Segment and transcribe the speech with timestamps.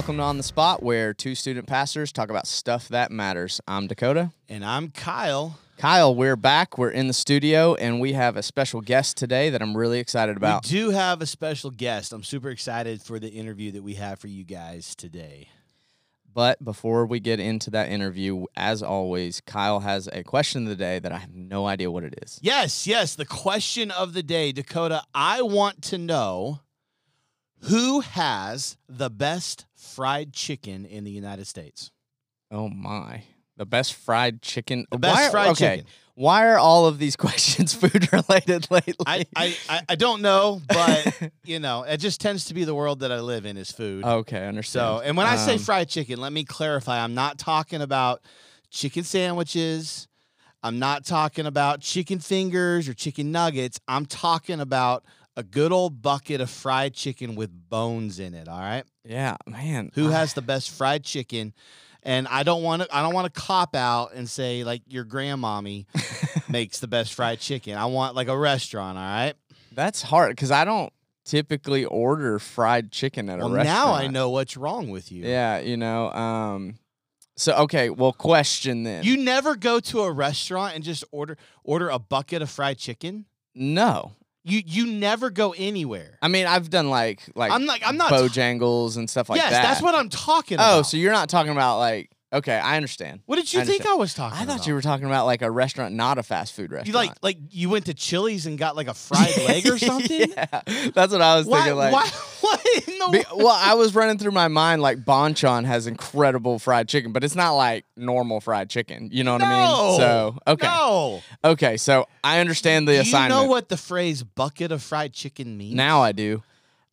[0.00, 3.60] Welcome to On the Spot, where two student pastors talk about stuff that matters.
[3.68, 4.32] I'm Dakota.
[4.48, 5.58] And I'm Kyle.
[5.76, 6.78] Kyle, we're back.
[6.78, 10.38] We're in the studio, and we have a special guest today that I'm really excited
[10.38, 10.64] about.
[10.64, 12.14] We do have a special guest.
[12.14, 15.48] I'm super excited for the interview that we have for you guys today.
[16.32, 20.76] But before we get into that interview, as always, Kyle has a question of the
[20.76, 22.38] day that I have no idea what it is.
[22.40, 23.16] Yes, yes.
[23.16, 26.60] The question of the day, Dakota, I want to know
[27.64, 31.90] who has the best fried chicken in the United States?
[32.50, 33.24] Oh my.
[33.56, 34.86] The best fried chicken.
[34.90, 35.76] The best Why fried okay.
[35.76, 35.90] chicken.
[36.14, 38.94] Why are all of these questions food related lately?
[39.06, 43.00] I, I, I, don't know, but you know, it just tends to be the world
[43.00, 44.04] that I live in is food.
[44.04, 44.82] okay, understand.
[44.82, 47.02] So, and when I say Um, fried chicken, let me clarify.
[47.02, 48.22] I'm not talking about
[48.70, 50.08] chicken sandwiches.
[50.62, 53.80] I'm not talking about chicken fingers or chicken nuggets.
[53.88, 55.04] I'm talking about
[55.36, 58.48] a good old bucket of fried chicken with bones in it.
[58.48, 58.84] All right.
[59.04, 59.90] yeah, man.
[59.94, 61.54] Who has the best fried chicken?
[62.02, 62.96] And I don't want to.
[62.96, 65.84] I don't want to cop out and say like your grandmommy
[66.48, 67.76] makes the best fried chicken.
[67.76, 68.96] I want like a restaurant.
[68.96, 69.34] All right.
[69.72, 70.92] That's hard because I don't
[71.26, 73.86] typically order fried chicken at a Well, restaurant.
[73.88, 75.24] now I know what's wrong with you.
[75.24, 76.10] Yeah, you know.
[76.10, 76.78] Um,
[77.36, 79.04] so okay, well, question then.
[79.04, 83.26] You never go to a restaurant and just order order a bucket of fried chicken.
[83.54, 84.12] no,
[84.42, 86.18] You you never go anywhere.
[86.22, 88.10] I mean I've done like like I'm like I'm not.
[88.10, 89.62] Bojangles and stuff like yes, that.
[89.62, 90.78] Yes, that's what I'm talking oh, about.
[90.78, 93.20] Oh, so you're not talking about like okay, I understand.
[93.26, 93.86] what did you I think.
[93.86, 94.36] I was talking?
[94.36, 94.66] I thought about?
[94.66, 96.88] you were talking about like a restaurant, not a fast food restaurant.
[96.88, 100.30] You like like you went to Chili's and got like a fried leg or something.
[100.30, 100.62] yeah,
[100.94, 101.58] that's what I was Why?
[101.58, 101.76] thinking.
[101.76, 102.10] Like, why?
[102.86, 106.88] In the Be- well, I was running through my mind like Bonchon has incredible fried
[106.88, 109.08] chicken, but it's not like normal fried chicken.
[109.12, 109.96] You know what I mean?
[109.98, 111.22] So okay, No.
[111.44, 111.76] okay.
[111.76, 113.32] So I understand the assignment.
[113.32, 115.74] Do you know what the phrase "bucket of fried chicken" means?
[115.74, 116.42] now I do.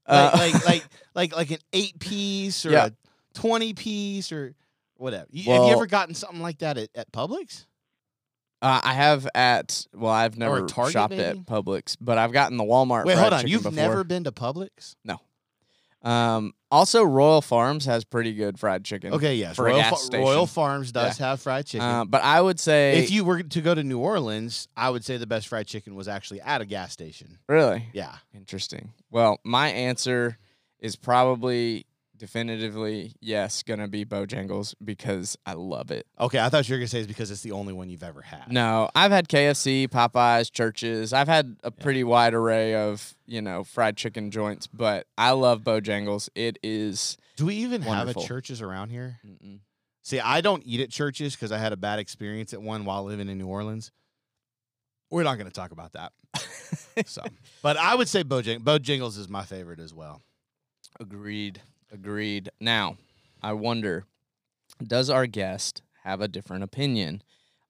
[0.07, 0.83] like, Uh, like like
[1.15, 2.85] like like an eight piece or Yeah.
[2.87, 2.91] a
[3.33, 4.55] twenty piece or
[4.95, 5.27] whatever.
[5.31, 7.65] You, have you ever gotten something like that at, at Publix?
[8.61, 11.23] uh, I have at well, I've never Target, shopped maybe?
[11.39, 13.05] at Publix, but I've gotten the Walmart.
[13.05, 13.45] Wait, hold on.
[13.47, 13.75] You've before.
[13.75, 14.95] never been to Publix?
[16.03, 19.13] Um, also, Royal Farms has pretty good fried chicken.
[19.13, 19.55] Okay, yes.
[19.55, 20.25] for a Royal, gas Fa- station.
[20.25, 21.87] Royal Farms does have fried chicken.
[21.87, 25.03] Uh, but I would say if you were to go to New Orleans, I would
[25.03, 27.39] say the best fried chicken was actually at a gas station.
[27.49, 28.13] really Yeah.
[28.33, 28.93] interesting.
[29.09, 30.37] Well, my answer
[30.79, 31.86] is probably
[32.17, 36.07] definitively yes, gonna be Bojangles because I love it.
[36.19, 38.21] Okay, I thought you were gonna say it's because it's the only one you've ever
[38.21, 38.51] had.
[38.51, 41.13] No, I've had KFC, Popeyes, Church's.
[41.13, 45.61] I've had a pretty wide array of you know fried chicken joints, but I love
[45.61, 46.29] Bojangles.
[46.35, 47.17] It is.
[47.35, 48.21] Do we even Wonderful.
[48.21, 49.19] have a Church's around here?
[49.25, 49.59] Mm-mm.
[50.07, 53.03] See, I don't eat at Church's because I had a bad experience at one while
[53.03, 53.91] living in New Orleans.
[55.09, 56.13] We're not going to talk about that.
[57.05, 57.21] so,
[57.61, 60.21] but I would say Bojang- Bojangles is my favorite as well.
[60.99, 61.61] Agreed.
[61.91, 62.49] Agreed.
[62.59, 62.97] Now,
[63.41, 64.05] I wonder
[64.85, 67.23] does our guest have a different opinion?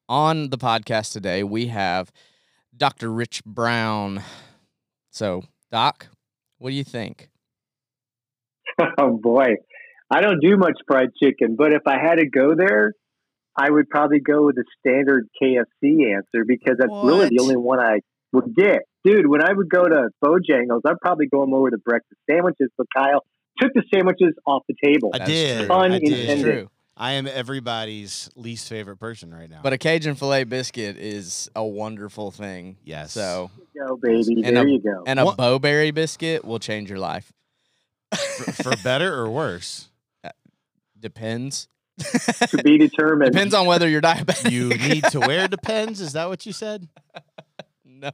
[0.10, 2.12] On the podcast today, we have
[2.76, 3.12] Dr.
[3.12, 4.24] Rich Brown.
[5.12, 6.08] So, Doc,
[6.58, 7.30] what do you think?
[9.00, 9.56] Oh boy,
[10.12, 12.94] I don't do much fried chicken, but if I had to go there,
[13.60, 17.80] I would probably go with the standard KFC answer because that's really the only one
[17.80, 18.02] I
[18.34, 18.84] would get.
[19.04, 22.70] Dude, when I would go to Bojangles, I'd probably go more with the breakfast sandwiches,
[22.78, 23.24] but Kyle
[23.60, 25.12] took the sandwiches off the table.
[25.14, 25.58] I did.
[25.60, 25.68] true.
[25.68, 26.20] Pun I That's did.
[26.20, 26.44] intended.
[26.44, 26.70] true.
[27.00, 29.60] I am everybody's least favorite person right now.
[29.62, 32.78] But a Cajun filet biscuit is a wonderful thing.
[32.84, 33.12] yes.
[33.12, 34.42] So, There you go, baby.
[34.44, 35.04] And there a- you go.
[35.06, 37.32] and a What- Bo-Berry biscuit will change your life.
[38.16, 39.90] for, for better or worse,
[40.24, 40.30] uh,
[41.00, 41.68] Depends.
[42.50, 43.32] to be determined.
[43.32, 44.52] Depends on whether you're diabetic.
[44.52, 46.00] you need to wear depends.
[46.02, 46.88] Is that what you said?
[47.86, 48.12] no.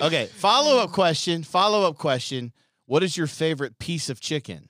[0.00, 0.26] Okay.
[0.26, 1.42] Follow up question.
[1.44, 2.52] Follow up question.
[2.92, 4.68] What is your favorite piece of chicken?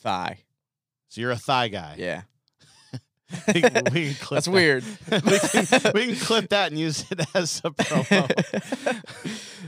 [0.00, 0.38] Thigh.
[1.10, 1.96] So you're a thigh guy.
[1.98, 2.22] Yeah.
[3.54, 4.50] we can, we can clip That's that.
[4.50, 4.84] weird.
[5.12, 8.96] we, can, we can clip that and use it as a promo.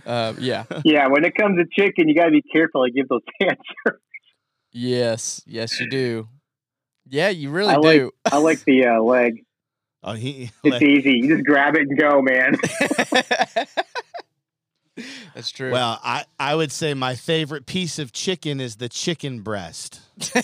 [0.06, 0.64] uh, yeah.
[0.86, 2.82] yeah, when it comes to chicken, you got to be careful.
[2.82, 4.00] I give those answers.
[4.72, 5.42] Yes.
[5.44, 6.28] Yes, you do.
[7.06, 8.10] Yeah, you really I like- do.
[8.24, 9.44] I like the uh, leg.
[10.02, 11.18] Oh, he, It's easy.
[11.18, 12.56] You just grab it and go, man.
[15.34, 15.70] That's true.
[15.70, 20.00] well, I, I would say my favorite piece of chicken is the chicken breast.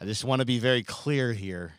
[0.00, 1.74] I just want to be very clear here.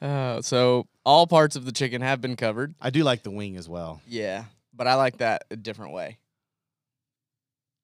[0.00, 2.74] Uh, so all parts of the chicken have been covered.
[2.80, 4.00] I do like the wing as well.
[4.06, 4.44] Yeah,
[4.74, 6.18] but I like that a different way.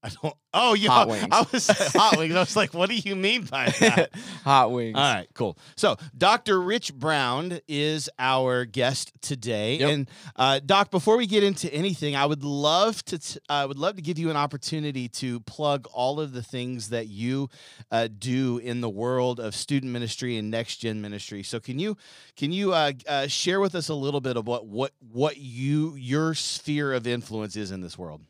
[0.06, 0.35] I don't.
[0.55, 0.88] Oh, yeah.
[0.88, 1.26] Hot wings.
[1.31, 2.35] I was hot wings.
[2.35, 4.11] I was like, what do you mean by that?
[4.44, 4.97] Hot wings.
[4.97, 5.58] All right, cool.
[5.76, 6.61] So, Dr.
[6.62, 9.91] Rich Brown is our guest today, Yep.
[9.91, 10.91] and uh, Doc.
[10.91, 13.19] Before we get into anything, I would love to.
[13.19, 16.88] T- I would love to give you an opportunity to plug all of the things
[16.91, 17.50] that you
[17.91, 21.43] uh, do in the world of student ministry and next gen ministry.
[21.43, 21.97] So, can you
[22.37, 25.97] can you uh, uh, share with us a little bit of what what what you
[25.97, 28.23] your sphere of influence is in this world?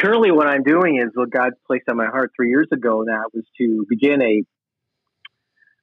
[0.00, 3.30] Currently what I'm doing is what God placed on my heart three years ago, that
[3.32, 4.42] was to begin a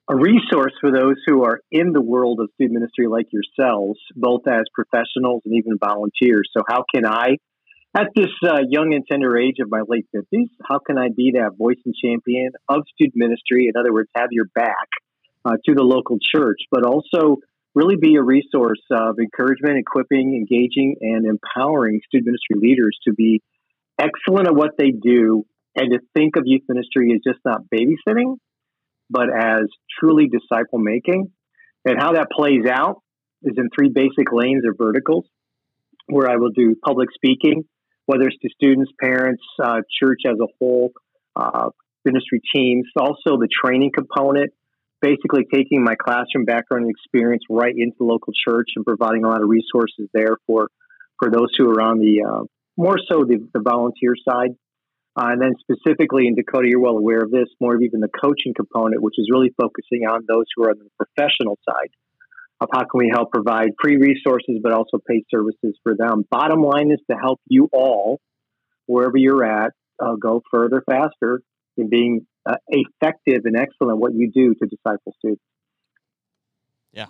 [0.10, 4.48] a resource for those who are in the world of student ministry like yourselves, both
[4.48, 6.50] as professionals and even volunteers.
[6.56, 7.36] So how can I,
[7.94, 11.34] at this uh, young and tender age of my late 50s, how can I be
[11.34, 13.68] that voice and champion of student ministry?
[13.68, 14.88] In other words, have your back
[15.44, 17.40] uh, to the local church, but also
[17.76, 23.42] really be a resource of encouragement, equipping, engaging, and empowering student ministry leaders to be
[24.00, 25.46] excellent at what they do
[25.76, 28.38] and to think of youth ministry as just not babysitting,
[29.10, 29.64] but as
[30.00, 31.32] truly disciple making.
[31.86, 33.02] And how that plays out
[33.44, 35.26] is in three basic lanes or verticals
[36.08, 37.66] where I will do public speaking,
[38.06, 40.92] whether it's to students, parents, uh, church as a whole,
[41.36, 41.70] uh,
[42.06, 44.52] ministry teams, also the training component,
[45.02, 49.44] basically taking my classroom background and experience right into local church and providing a lot
[49.44, 50.70] of resources there for,
[51.20, 52.44] for those who are on the uh,
[52.78, 54.52] more so the, the volunteer side.
[55.20, 58.08] Uh, and then specifically in Dakota, you're well aware of this, more of even the
[58.08, 61.90] coaching component, which is really focusing on those who are on the professional side
[62.62, 66.24] of how can we help provide free resources, but also paid services for them.
[66.30, 68.20] Bottom line is to help you all,
[68.86, 71.42] wherever you're at, uh, go further, faster
[71.78, 75.44] in being uh, effective and excellent what you do to disciple students.
[76.92, 77.08] Yeah.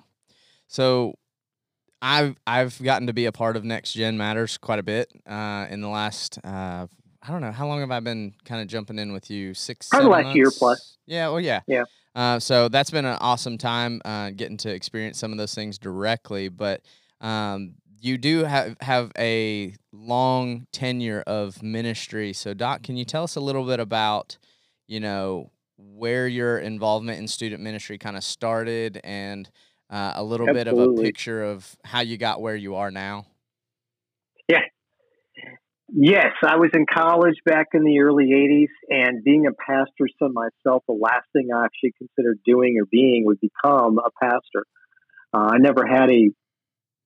[0.67, 1.15] So
[2.01, 5.67] I've I've gotten to be a part of Next Gen Matters quite a bit uh,
[5.69, 6.87] in the last uh,
[7.27, 9.89] I don't know how long have I been kind of jumping in with you six
[9.89, 10.59] Probably last year months?
[10.59, 10.97] plus.
[11.05, 11.83] Yeah, well, yeah, Yeah.
[12.15, 15.77] Uh, so that's been an awesome time uh, getting to experience some of those things
[15.77, 16.49] directly.
[16.49, 16.81] But
[17.21, 22.33] um, you do have have a long tenure of ministry.
[22.33, 24.37] So Doc, can you tell us a little bit about
[24.87, 29.49] you know where your involvement in student ministry kind of started and
[29.89, 33.25] uh, a little bit of a picture of how you got where you are now.
[34.47, 34.61] Yeah.
[35.89, 40.33] Yes, I was in college back in the early 80s, and being a pastor son
[40.33, 44.65] myself, the last thing I actually considered doing or being would become a pastor.
[45.33, 46.29] Uh, I never had a,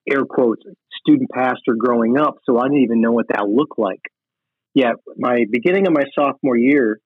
[0.10, 0.64] air quotes,
[1.00, 4.02] student pastor growing up, so I didn't even know what that looked like.
[4.74, 7.00] Yet, my beginning of my sophomore year,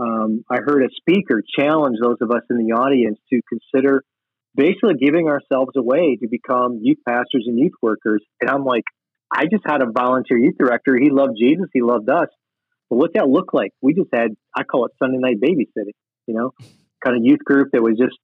[0.00, 4.02] um, I heard a speaker challenge those of us in the audience to consider
[4.54, 8.22] basically giving ourselves away to become youth pastors and youth workers.
[8.40, 8.84] And I'm like,
[9.32, 10.96] I just had a volunteer youth director.
[11.00, 11.66] He loved Jesus.
[11.72, 12.28] He loved us.
[12.88, 13.70] But what's that looked like?
[13.80, 15.94] We just had, I call it Sunday night babysitting,
[16.26, 16.50] you know,
[17.04, 18.18] kind of youth group that was just,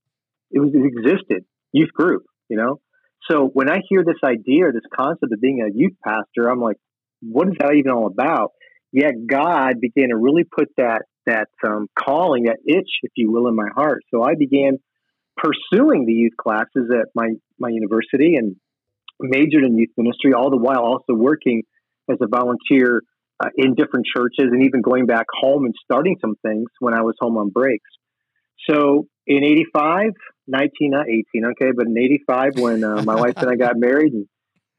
[0.50, 2.80] it was, it existed, youth group, you know?
[3.30, 6.76] So when I hear this idea, this concept of being a youth pastor, I'm like,
[7.22, 8.52] what is that even all about?
[8.92, 13.48] Yet God began to really put that, that um, calling, that itch, if you will,
[13.48, 14.02] in my heart.
[14.12, 14.78] So I began
[15.36, 17.28] pursuing the youth classes at my,
[17.58, 18.56] my university and
[19.20, 21.62] majored in youth ministry, all the while also working
[22.10, 23.02] as a volunteer
[23.42, 27.02] uh, in different churches and even going back home and starting some things when I
[27.02, 27.90] was home on breaks.
[28.68, 30.10] So in 85,
[30.46, 34.12] 19, not 18, okay, but in 85 when uh, my wife and I got married,
[34.12, 34.26] and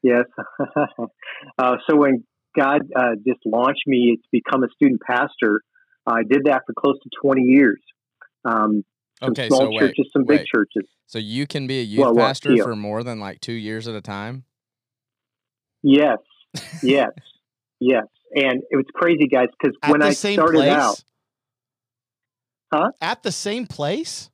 [0.02, 0.26] yes.
[1.58, 2.24] uh, so when
[2.58, 5.62] God uh, just launched me to become a student pastor,
[6.06, 7.82] I did that for close to 20 years.
[8.46, 8.84] Um,
[9.20, 10.48] some Okay, small so wait, churches, some big wait.
[10.48, 10.84] churches.
[11.08, 12.64] So you can be a youth Well, pastor yeah.
[12.64, 14.44] for more than like two years at a time.
[15.84, 16.18] Yes,
[16.84, 17.10] yes,
[17.80, 18.04] yes.
[18.36, 20.70] And it was crazy, guys, because when I started place?
[20.70, 21.02] out,
[22.74, 22.90] Huh?
[23.02, 24.30] At the same place?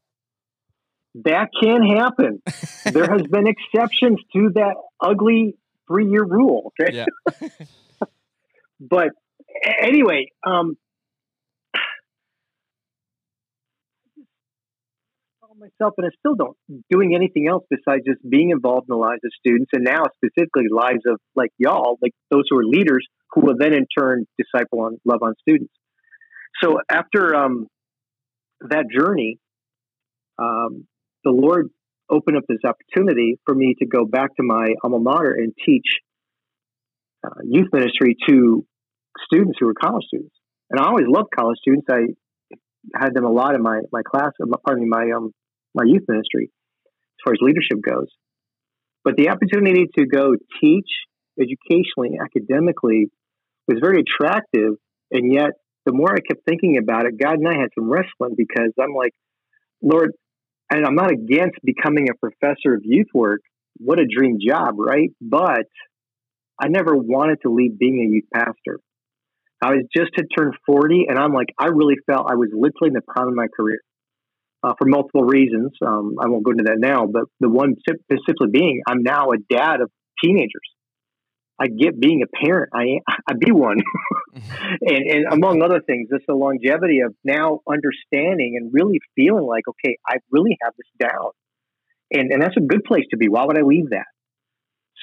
[1.25, 2.41] that can happen.
[2.85, 5.55] there has been exceptions to that ugly
[5.87, 6.73] three-year rule.
[6.81, 7.05] Okay, Yeah.
[8.79, 9.09] but
[9.79, 10.75] anyway, um,
[15.41, 16.57] found myself, and I still don't
[16.89, 20.67] doing anything else besides just being involved in the lives of students, and now specifically
[20.69, 24.81] lives of like y'all, like those who are leaders, who will then in turn disciple
[24.81, 25.73] on love on students.
[26.61, 27.67] So after um,
[28.61, 29.39] that journey,
[30.37, 30.85] um,
[31.23, 31.69] the Lord
[32.09, 35.99] opened up this opportunity for me to go back to my alma mater and teach
[37.25, 38.65] uh, youth ministry to
[39.31, 40.35] students who were college students.
[40.69, 41.87] And I always loved college students.
[41.89, 42.01] I
[42.99, 45.31] had them a lot in my my class, uh, pardon me, my um
[45.73, 48.07] my youth ministry as far as leadership goes.
[49.03, 50.89] But the opportunity to go teach
[51.39, 53.07] educationally, academically,
[53.67, 54.75] was very attractive
[55.11, 55.51] And yet,
[55.85, 58.95] the more I kept thinking about it, God and I had some wrestling because I'm
[58.95, 59.11] like,
[59.81, 60.11] Lord,
[60.71, 63.41] and I'm not against becoming a professor of youth work.
[63.77, 65.09] What a dream job, right?
[65.21, 65.67] But
[66.59, 68.79] I never wanted to leave being a youth pastor.
[69.61, 72.89] I was just had turned 40, and I'm like, I really felt I was literally
[72.89, 73.79] in the prime of my career
[74.63, 75.71] uh, for multiple reasons.
[75.85, 79.37] Um, I won't go into that now, but the one specifically being, I'm now a
[79.49, 79.91] dad of
[80.23, 80.69] teenagers.
[81.59, 82.71] I get being a parent.
[82.73, 83.77] I I be one,
[84.81, 89.63] and and among other things, just the longevity of now understanding and really feeling like,
[89.67, 91.29] okay, I really have this down,
[92.11, 93.29] and and that's a good place to be.
[93.29, 94.07] Why would I leave that?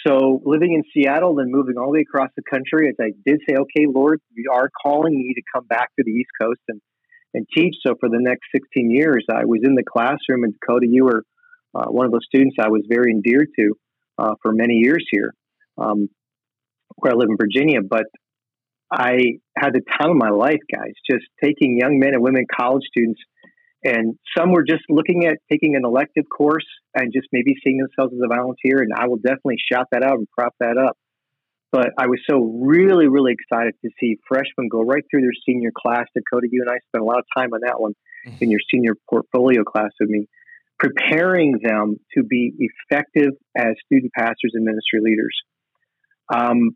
[0.06, 3.40] So living in Seattle, then moving all the way across the country, as I did
[3.48, 6.80] say, okay, Lord, you are calling me to come back to the East Coast and
[7.34, 7.74] and teach.
[7.86, 11.22] So for the next 16 years, I was in the classroom, and Dakota, you were
[11.74, 13.74] uh, one of those students I was very endeared to
[14.18, 15.34] uh, for many years here.
[15.78, 16.08] Um,
[16.96, 18.04] where I live in Virginia, but
[18.92, 22.82] I had the time of my life, guys, just taking young men and women, college
[22.90, 23.20] students,
[23.84, 28.12] and some were just looking at taking an elective course and just maybe seeing themselves
[28.12, 28.82] as a volunteer.
[28.82, 30.96] And I will definitely shout that out and prop that up.
[31.72, 35.70] But I was so really, really excited to see freshmen go right through their senior
[35.76, 36.06] class.
[36.14, 37.92] Dakota, you and I spent a lot of time on that one
[38.26, 38.42] mm-hmm.
[38.42, 40.26] in your senior portfolio class with me,
[40.78, 45.36] preparing them to be effective as student pastors and ministry leaders.
[46.34, 46.70] Um,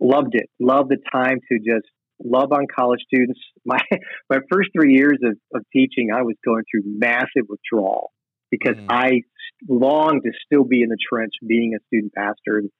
[0.00, 0.48] loved it.
[0.60, 1.88] Loved the time to just
[2.22, 3.40] love on college students.
[3.64, 3.80] My
[4.30, 8.12] my first three years of, of teaching, I was going through massive withdrawal
[8.50, 8.86] because mm.
[8.88, 9.20] I
[9.68, 12.70] longed to still be in the trench, being a student pastor, and,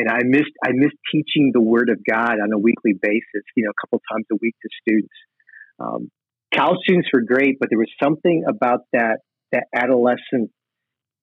[0.00, 3.44] and I missed I missed teaching the Word of God on a weekly basis.
[3.56, 5.14] You know, a couple times a week to students.
[5.78, 6.10] Um,
[6.54, 9.18] college students were great, but there was something about that
[9.52, 10.50] that adolescent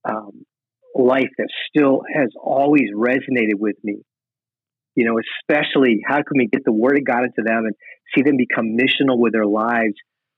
[0.07, 0.45] um,
[0.95, 4.01] life that still has always resonated with me
[4.97, 7.75] you know, especially how can we get the word of God into them and
[8.15, 9.93] see them become missional with their lives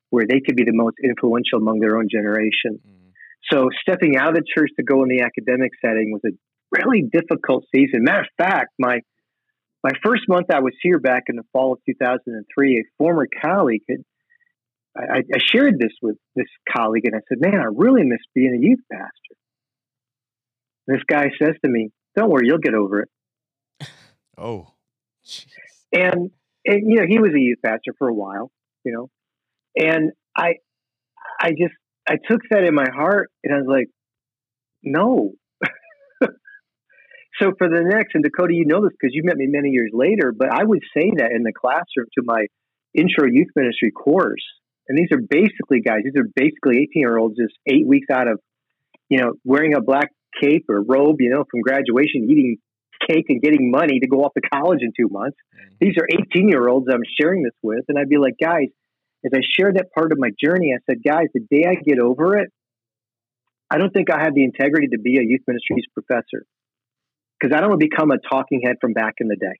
[0.09, 2.75] where they could be the most influential among their own generation.
[2.75, 3.09] Mm-hmm.
[3.49, 6.35] So stepping out of the church to go in the academic setting was a
[6.71, 8.03] really difficult season.
[8.03, 9.01] Matter of fact, my
[9.83, 13.81] my first month I was here back in the fall of 2003, a former colleague
[13.89, 13.99] had
[14.97, 18.55] I, I shared this with this colleague and I said, "Man, I really miss being
[18.55, 19.35] a youth pastor."
[20.87, 23.09] This guy says to me, "Don't worry, you'll get over it."
[24.41, 24.71] Oh,
[25.91, 26.31] and,
[26.65, 28.51] and you know he was a youth pastor for a while,
[28.85, 29.09] you know,
[29.75, 30.53] and I
[31.41, 31.73] I just
[32.07, 33.87] I took that in my heart and I was like,
[34.83, 35.33] no.
[37.41, 39.91] So for the next, and Dakota, you know this because you met me many years
[39.93, 42.45] later, but I would say that in the classroom to my
[42.93, 44.43] intro youth ministry course.
[44.87, 48.27] And these are basically guys, these are basically 18 year olds just eight weeks out
[48.27, 48.39] of,
[49.07, 50.09] you know, wearing a black
[50.41, 52.57] cape or robe, you know, from graduation, eating
[53.07, 55.37] cake and getting money to go off to college in two months.
[55.55, 55.75] Mm-hmm.
[55.79, 57.85] These are 18 year olds I'm sharing this with.
[57.87, 58.67] And I'd be like, guys,
[59.23, 61.99] as I share that part of my journey, I said, guys, the day I get
[61.99, 62.51] over it,
[63.69, 66.45] I don't think I have the integrity to be a youth ministries professor
[67.39, 69.59] because I don't want to become a talking head from back in the day.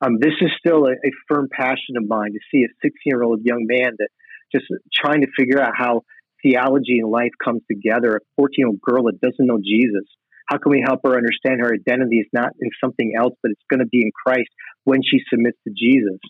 [0.00, 3.22] Um, this is still a, a, firm passion of mine to see a 16 year
[3.22, 4.08] old young man that
[4.54, 6.02] just trying to figure out how
[6.42, 10.06] theology and life comes together, a 14 year old girl that doesn't know Jesus,
[10.46, 13.62] how can we help her understand her identity is not in something else, but it's
[13.68, 14.48] going to be in Christ
[14.84, 16.20] when she submits to Jesus?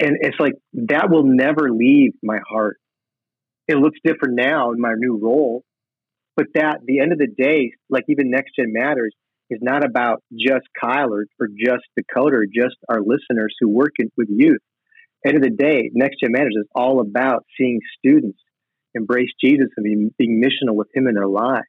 [0.00, 0.54] And it's like
[0.90, 2.78] that will never leave my heart.
[3.68, 5.64] It looks different now in my new role,
[6.34, 9.14] but that the end of the day, like even Next Gen Matters,
[9.50, 13.92] is not about just Kyle or, or just Dakota or just our listeners who work
[13.98, 14.60] in, with youth.
[15.24, 18.38] End of the day, Next Gen Matters is all about seeing students
[18.94, 21.66] embrace Jesus and being, being missional with Him in their lives.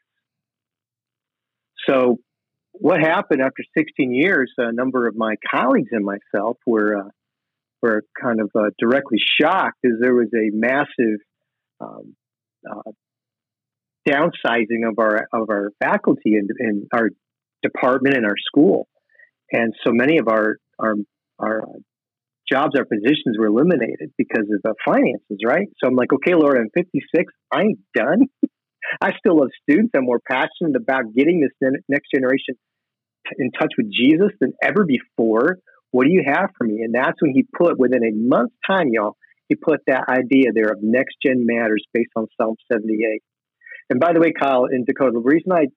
[1.87, 2.17] So,
[2.73, 4.51] what happened after 16 years?
[4.57, 7.09] A number of my colleagues and myself were uh,
[7.81, 11.19] were kind of uh, directly shocked, as there was a massive
[11.79, 12.15] um,
[12.69, 12.91] uh,
[14.07, 17.09] downsizing of our of our faculty and, in our
[17.63, 18.87] department and our school,
[19.51, 20.95] and so many of our our
[21.39, 21.63] our
[22.51, 25.67] jobs, our positions were eliminated because of the finances, right?
[25.83, 27.33] So I'm like, okay, Lord, I'm 56.
[27.51, 28.21] I ain't done.
[29.01, 29.91] I still love students.
[29.95, 31.51] I'm more passionate about getting this
[31.89, 32.55] next generation
[33.37, 35.57] in touch with Jesus than ever before.
[35.91, 36.83] What do you have for me?
[36.83, 39.17] And that's when he put within a month's time, y'all,
[39.49, 43.21] he put that idea there of next gen matters based on Psalm 78.
[43.89, 45.67] And by the way, Kyle in Dakota, the reason I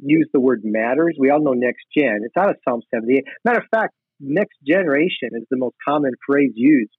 [0.00, 2.20] use the word matters, we all know next gen.
[2.24, 3.24] It's out of Psalm 78.
[3.44, 6.92] Matter of fact, next generation is the most common phrase used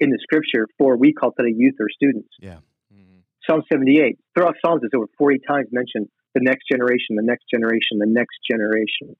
[0.00, 2.28] in the scripture for we call today youth or students.
[2.40, 2.58] Yeah.
[2.92, 3.20] Mm-hmm.
[3.48, 4.18] Psalm 78.
[4.34, 8.38] Throughout Psalms, it's over 40 times mentioned the next generation, the next generation, the next
[8.50, 9.16] generation.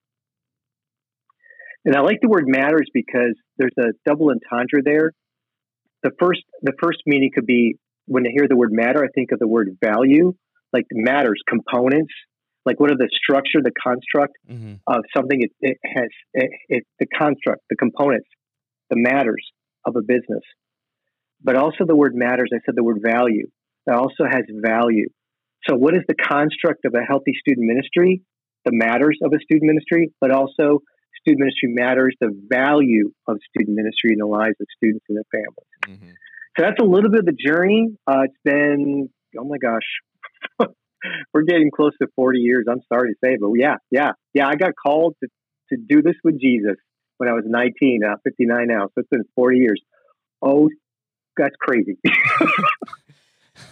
[1.84, 5.12] And I like the word matters because there's a double entendre there.
[6.02, 9.32] the first the first meaning could be when I hear the word matter, I think
[9.32, 10.34] of the word value,
[10.72, 12.12] like matters, components,
[12.64, 14.78] like what are the structure, the construct Mhm.
[14.86, 15.40] of something.
[15.42, 18.28] It, it has it, it, the construct, the components,
[18.90, 19.44] the matters
[19.84, 20.44] of a business.
[21.42, 22.50] But also the word matters.
[22.54, 23.46] I said the word value.
[23.86, 25.08] That also has value.
[25.68, 28.22] So what is the construct of a healthy student ministry?
[28.64, 30.82] The matters of a student ministry, but also
[31.20, 35.30] student ministry matters the value of student ministry in the lives of students and their
[35.32, 35.98] families.
[36.00, 36.14] Mhm.
[36.56, 37.96] So that's a little bit of the journey.
[38.06, 39.88] Uh, it's been, oh my gosh,
[41.32, 42.66] we're getting close to 40 years.
[42.70, 44.48] I'm sorry to say, but yeah, yeah, yeah.
[44.48, 45.28] I got called to,
[45.70, 46.76] to do this with Jesus
[47.18, 48.86] when I was 19, uh, 59 now.
[48.86, 49.80] So it's been 40 years.
[50.40, 50.68] Oh,
[51.36, 51.98] that's crazy.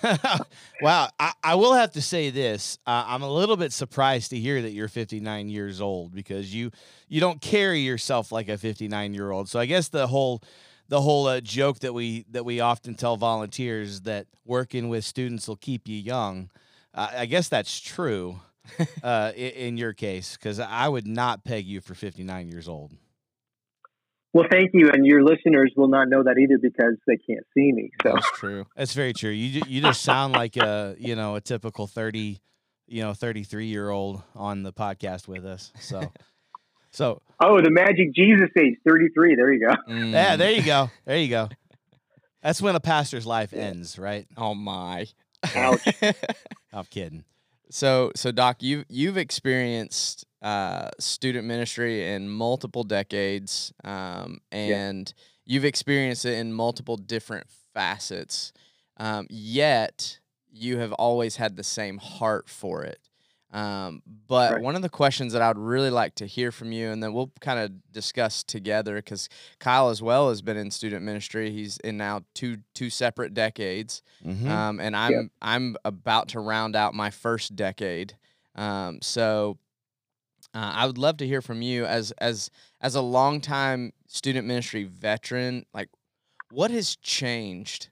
[0.82, 1.08] wow.
[1.18, 2.78] I, I will have to say this.
[2.86, 6.70] Uh, I'm a little bit surprised to hear that you're 59 years old because you
[7.08, 9.48] you don't carry yourself like a 59 year old.
[9.48, 10.42] So I guess the whole
[10.88, 15.48] the whole uh, joke that we that we often tell volunteers that working with students
[15.48, 16.50] will keep you young.
[16.94, 18.40] I guess that's true
[19.02, 22.92] uh, in, in your case because I would not peg you for 59 years old.
[24.32, 24.90] well, thank you.
[24.92, 27.90] And your listeners will not know that either because they can't see me.
[28.02, 28.66] So That's true.
[28.76, 29.30] That's very true.
[29.30, 32.40] You you just sound like a you know a typical thirty,
[32.86, 35.72] you know thirty three year old on the podcast with us.
[35.80, 36.12] So,
[36.90, 39.34] so Oh, the magic Jesus age, 33.
[39.34, 39.74] There you go.
[39.88, 40.38] yeah, Mm.
[40.38, 41.48] there you go, there you go.
[42.42, 44.26] That's when a pastor's life ends, right?
[44.36, 45.06] Oh my.
[45.56, 45.86] Ouch.
[46.72, 47.24] I'm kidding.
[47.70, 55.12] So, so Doc, you you've experienced uh, student ministry in multiple decades, um, and
[55.44, 58.52] you've experienced it in multiple different facets.
[58.96, 60.18] Um, yet,
[60.52, 62.98] you have always had the same heart for it.
[63.52, 64.60] Um, but Right.
[64.60, 67.12] one of the questions that I would really like to hear from you, and then
[67.12, 69.28] we'll kind of discuss together, because
[69.58, 71.50] Kyle as well has been in student ministry.
[71.50, 74.62] He's in now two two separate decades Mhm.
[74.66, 78.16] um, and I'm I'm about to round out my first decade.
[78.54, 79.58] Um, so
[80.54, 84.84] uh, I would love to hear from you as as as a longtime student ministry
[84.84, 85.64] veteran.
[85.74, 85.90] Like,
[86.50, 87.90] what has changed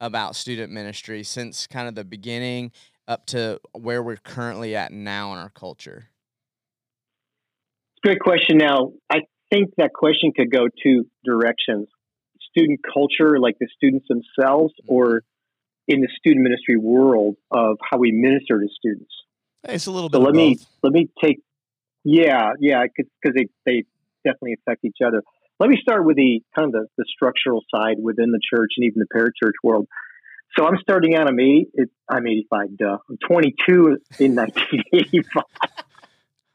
[0.00, 2.72] about student ministry since kind of the beginning
[3.10, 6.08] up to where we're currently at now in our culture?
[7.96, 8.56] It's a great question.
[8.56, 9.20] Now, I
[9.50, 11.88] think that question could go two directions
[12.50, 14.92] student culture, like the students themselves, mm-hmm.
[14.92, 15.22] or
[15.88, 19.10] in the student ministry world of how we minister to students.
[19.64, 20.18] It's a little bit.
[20.18, 20.66] So let me both.
[20.82, 21.40] let me take,
[22.04, 23.84] yeah, yeah, because they, they
[24.24, 25.22] definitely affect each other.
[25.58, 28.86] Let me start with the kind of the, the structural side within the church and
[28.86, 29.86] even the parachurch world.
[30.56, 31.28] So I'm starting out.
[31.28, 31.66] I'm 80.
[31.74, 32.76] It, I'm 85.
[32.76, 32.98] Duh.
[33.08, 35.42] I'm 22 in 1985.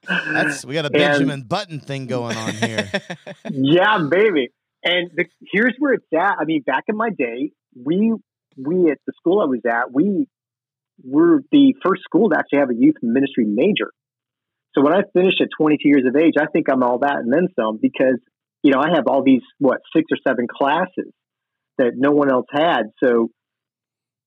[0.34, 2.92] That's we got a And- Benjamin Button thing going on here.
[3.52, 4.50] yeah, baby.
[4.84, 6.36] And the, here's where it's at.
[6.40, 8.14] I mean, back in my day, we
[8.58, 10.28] we at the school I was at, we
[11.04, 13.92] were the first school to actually have a youth ministry major.
[14.76, 17.34] So when I finished at 22 years of age, I think I'm all that and
[17.34, 18.20] then some because
[18.62, 21.12] you know I have all these what six or seven classes
[21.78, 22.84] that no one else had.
[23.04, 23.30] So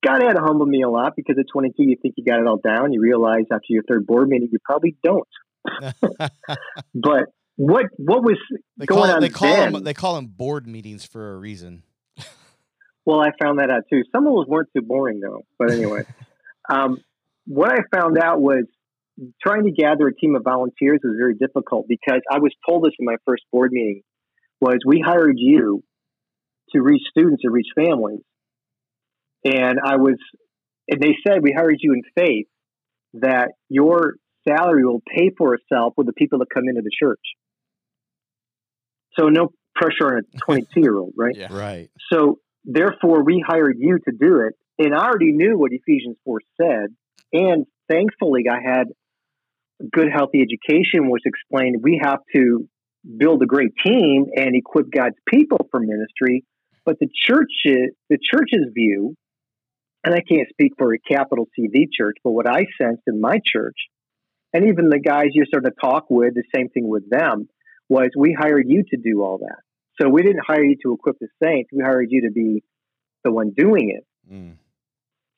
[0.05, 2.47] God had to humble me a lot because at 22 you think you got it
[2.47, 2.93] all down.
[2.93, 5.29] You realize after your third board meeting you probably don't.
[6.95, 7.25] But
[7.57, 8.39] what what was
[8.77, 9.73] They going call on they call then?
[9.73, 11.83] them they call them board meetings for a reason.
[13.05, 14.03] Well, I found that out too.
[14.15, 15.47] Some of those weren't too boring though.
[15.59, 16.03] But anyway,
[16.69, 16.99] um,
[17.47, 18.65] what I found out was
[19.43, 22.93] trying to gather a team of volunteers was very difficult because I was told this
[22.99, 24.03] in my first board meeting
[24.61, 25.83] was we hired you
[26.73, 28.21] to reach students and reach families.
[29.49, 30.17] And I was,
[30.89, 32.47] and they said we hired you in faith
[33.15, 37.21] that your salary will pay for itself with the people that come into the church.
[39.19, 41.35] So no pressure on a 22 year old, right?
[41.37, 41.53] Yeah.
[41.53, 41.91] Right.
[42.13, 44.55] So therefore, we hired you to do it.
[44.79, 46.87] And I already knew what Ephesians 4 said.
[47.33, 48.89] And thankfully, I had
[49.81, 52.69] a good, healthy education, which explained we have to
[53.17, 56.45] build a great team and equip God's people for ministry.
[56.85, 59.15] But the church, the church's view,
[60.09, 63.41] and I can't speak for a capital CV church, but what I sensed in my
[63.45, 63.77] church,
[64.55, 67.51] and even the guys you started to talk with, the same thing with them,
[67.91, 69.59] was we hired you to do all that.
[70.01, 71.69] So we didn't hire you to equip the saints.
[71.75, 72.63] We hired you to be
[73.23, 74.07] the one doing it.
[74.33, 74.57] Mm.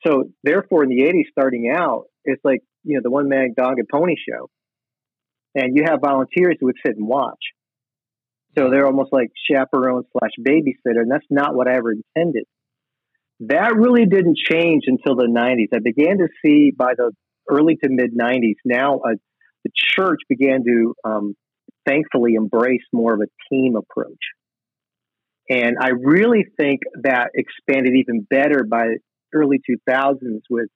[0.07, 3.79] So therefore, in the 80s, starting out, it's like, you know, the one man dog
[3.79, 4.51] and pony show.
[5.53, 7.43] And you have volunteers who would sit and watch.
[8.57, 11.03] So they're almost like chaperone slash babysitter.
[11.03, 12.45] And that's not what I ever intended.
[13.41, 15.75] That really didn't change until the 90s.
[15.75, 17.13] I began to see by the
[17.49, 19.15] early to mid 90s, now uh,
[19.65, 21.35] the church began to um,
[21.87, 24.21] thankfully embrace more of a team approach.
[25.49, 28.97] And I really think that expanded even better by
[29.35, 30.69] early 2000s with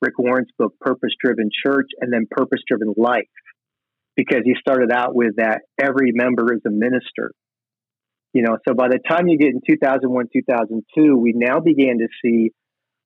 [0.00, 3.28] Rick Warren's book, Purpose Driven Church, and then Purpose Driven Life,
[4.16, 7.32] because he started out with that every member is a minister.
[8.36, 12.08] You know, so by the time you get in 2001, 2002, we now began to
[12.22, 12.52] see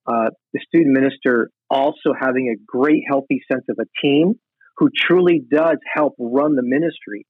[0.05, 4.33] uh, the student minister also having a great, healthy sense of a team
[4.75, 7.25] who truly does help run the ministry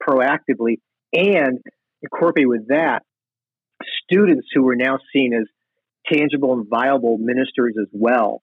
[0.00, 0.76] proactively
[1.12, 1.58] and
[2.02, 3.02] incorporate with that
[4.04, 5.48] students who are now seen as
[6.06, 8.42] tangible and viable ministers as well.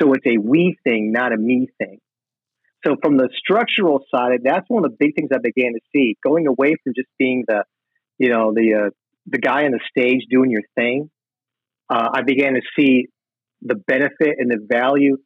[0.00, 1.98] So it's a we thing, not a me thing.
[2.86, 6.16] So from the structural side, that's one of the big things I began to see,
[6.24, 7.64] going away from just being the,
[8.18, 8.90] you know, the uh,
[9.26, 11.10] the guy on the stage doing your thing.
[11.88, 13.06] Uh, I began to see
[13.60, 15.18] the benefit and the value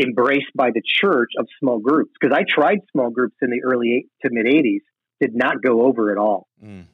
[0.00, 3.94] embraced by the church of small groups because I tried small groups in the early
[3.94, 4.80] eight to mid '80s,
[5.20, 6.46] did not go over at all.
[6.62, 6.86] Mm.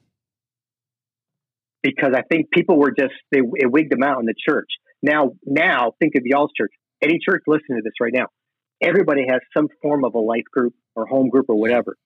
[1.82, 4.68] Because I think people were just they it wigged them out in the church.
[5.02, 8.26] Now, now think of y'all's church any church listening to this right now,
[8.80, 11.96] everybody has some form of a life group or home group or whatever.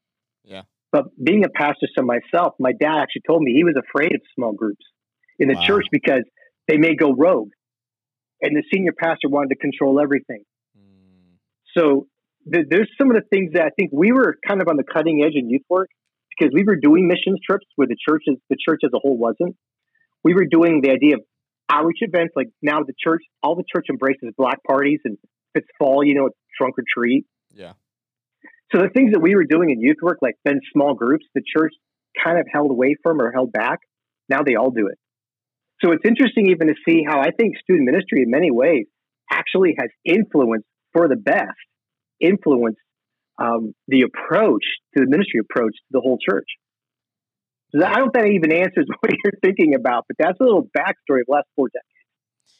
[0.45, 0.63] Yeah.
[0.95, 4.21] But being a pastor so myself, my dad actually told me he was afraid of
[4.37, 4.85] small groups
[5.41, 5.67] in the wow.
[5.67, 6.23] church because
[6.69, 7.51] they may go rogue.
[8.41, 10.45] And the senior pastor wanted to control everything.
[10.79, 11.39] Mm.
[11.77, 12.07] So
[12.49, 14.85] th- there's some of the things that I think we were kind of on the
[14.85, 15.89] cutting edge in youth work
[16.31, 19.57] because we were doing missions trips where the churches the church as a whole wasn't.
[20.23, 21.23] We were doing the idea of
[21.69, 25.17] outreach events like now the church all the church embraces black parties and
[25.55, 27.73] if it's fall you know it's trunk or treat yeah
[28.72, 31.42] so the things that we were doing in youth work like then small groups the
[31.57, 31.72] church
[32.22, 33.81] kind of held away from or held back
[34.29, 34.98] now they all do it
[35.83, 38.87] so it's interesting even to see how i think student ministry in many ways
[39.33, 41.48] actually has influenced for the best
[42.20, 42.79] influenced
[43.37, 44.62] um, the approach
[44.96, 46.46] to the ministry approach to the whole church
[47.83, 51.20] I don't think that even answers what you're thinking about, but that's a little backstory
[51.20, 51.94] of the last four decades.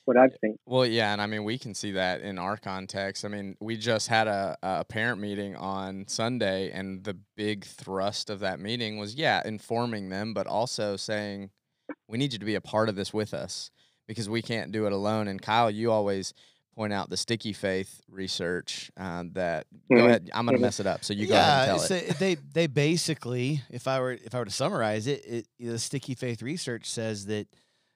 [0.05, 0.57] What I've seen.
[0.67, 3.25] Well, yeah, and I mean we can see that in our context.
[3.25, 8.29] I mean, we just had a, a parent meeting on Sunday, and the big thrust
[8.29, 11.51] of that meeting was, yeah, informing them, but also saying
[12.09, 13.71] we need you to be a part of this with us
[14.07, 15.27] because we can't do it alone.
[15.29, 16.35] And Kyle, you always
[16.75, 19.97] point out the sticky faith research um, that mm-hmm.
[19.97, 20.67] go ahead i'm going to mm-hmm.
[20.67, 24.01] mess it up so you go ahead and tell it they they basically if i
[24.01, 27.47] were if i were to summarize it, it the sticky faith research says that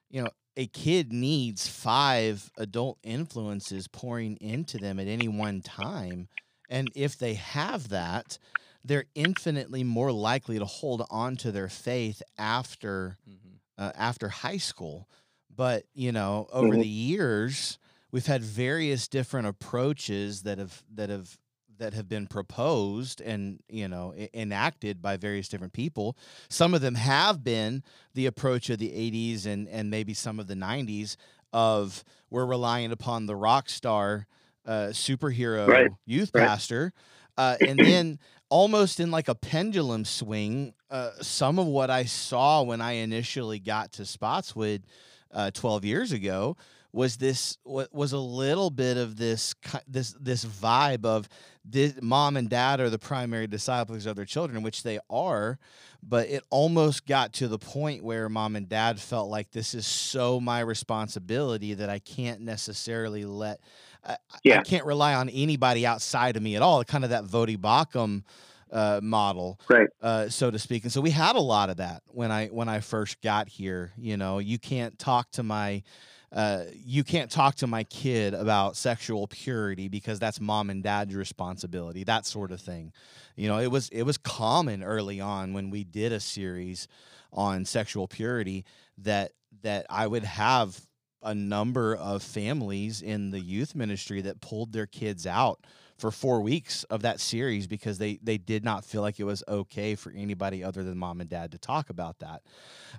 [0.09, 6.27] you know a kid needs five adult influences pouring into them at any one time
[6.69, 8.37] and if they have that
[8.83, 13.55] they're infinitely more likely to hold on to their faith after mm-hmm.
[13.77, 15.07] uh, after high school
[15.55, 16.81] but you know over mm-hmm.
[16.81, 17.79] the years
[18.11, 21.37] we've had various different approaches that have that have
[21.79, 26.15] that have been proposed and you know enacted by various different people
[26.49, 30.47] some of them have been the approach of the 80s and and maybe some of
[30.47, 31.15] the 90s
[31.51, 34.27] of we're relying upon the rock star
[34.65, 35.91] uh, superhero right.
[36.05, 36.47] youth right.
[36.47, 36.93] pastor
[37.37, 42.61] uh, and then almost in like a pendulum swing uh, some of what i saw
[42.61, 44.83] when i initially got to spotswood
[45.31, 46.55] uh, 12 years ago
[46.91, 49.53] was this was a little bit of this
[49.87, 51.29] this this vibe of
[51.71, 55.57] this mom and dad are the primary disciples of their children which they are
[56.01, 59.85] but it almost got to the point where mom and dad felt like this is
[59.85, 63.59] so my responsibility that I can't necessarily let
[64.05, 64.59] I, yeah.
[64.59, 68.23] I can't rely on anybody outside of me at all kind of that Voddie Baucham
[68.71, 69.87] uh, model, right?
[70.01, 70.83] Uh, so to speak.
[70.83, 73.91] And so we had a lot of that when I when I first got here.
[73.97, 75.83] You know, you can't talk to my
[76.31, 81.15] uh, you can't talk to my kid about sexual purity because that's mom and dad's
[81.15, 82.91] responsibility that sort of thing.
[83.35, 86.87] You know it was it was common early on when we did a series
[87.31, 88.65] on sexual purity
[88.97, 90.79] that that i would have
[91.21, 95.59] a number of families in the youth ministry that pulled their kids out
[95.99, 99.43] for four weeks of that series because they they did not feel like it was
[99.47, 102.41] okay for anybody other than mom and dad to talk about that.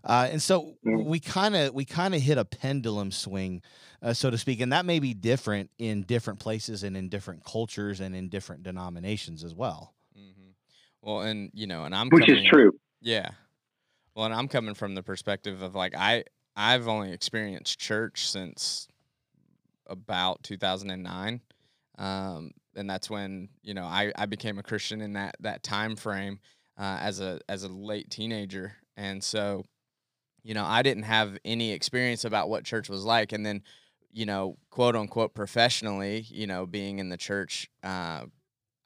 [0.04, 1.04] Uh, and so mm.
[1.04, 3.62] we kind of we kind of hit a pendulum swing
[4.02, 7.44] uh, so to speak and that may be different in different places and in different
[7.44, 9.94] cultures and in different denominations as well.
[10.16, 10.50] Mm-hmm.
[11.02, 12.72] well and you know and i'm which coming, is true.
[13.00, 13.30] Yeah.
[14.14, 16.24] Well and i'm coming from the perspective of like i
[16.56, 18.88] i've only experienced church since
[19.86, 21.40] about 2009
[21.98, 25.96] um, and that's when you know I, I became a Christian in that that time
[25.96, 26.40] frame
[26.78, 29.64] uh, as a as a late teenager, and so
[30.42, 33.62] you know I didn't have any experience about what church was like, and then
[34.12, 38.24] you know quote unquote professionally, you know being in the church, uh,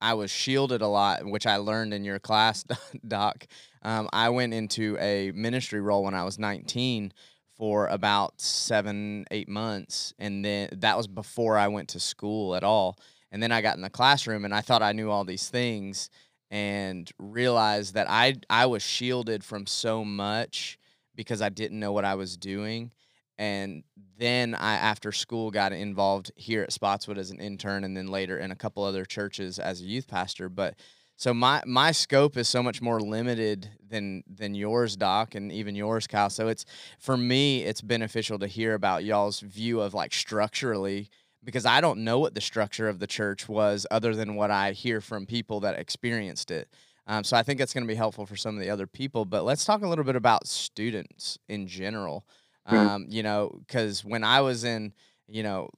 [0.01, 2.64] I was shielded a lot, which I learned in your class,
[3.09, 3.47] Doc.
[3.83, 7.12] Um, I went into a ministry role when I was 19
[7.57, 10.12] for about seven, eight months.
[10.18, 12.99] And then that was before I went to school at all.
[13.35, 16.09] And then I got in the classroom and I thought I knew all these things
[16.53, 20.79] and realized that I, I was shielded from so much
[21.16, 22.92] because I didn't know what I was doing.
[23.37, 23.83] And
[24.16, 28.38] then I, after school, got involved here at Spotswood as an intern, and then later
[28.38, 30.49] in a couple other churches as a youth pastor.
[30.49, 30.77] But
[31.16, 35.75] so my my scope is so much more limited than than yours, Doc, and even
[35.75, 36.31] yours, Kyle.
[36.31, 36.64] So it's
[37.01, 41.11] for me, it's beneficial to hear about y'all's view of like structurally
[41.44, 44.72] because I don't know what the structure of the church was other than what I
[44.72, 46.68] hear from people that experienced it.
[47.07, 49.24] Um, so I think that's going to be helpful for some of the other people.
[49.24, 52.24] But let's talk a little bit about students in general.
[52.66, 53.07] Um.
[53.11, 54.94] You know, because when I was in,
[55.28, 55.68] you know,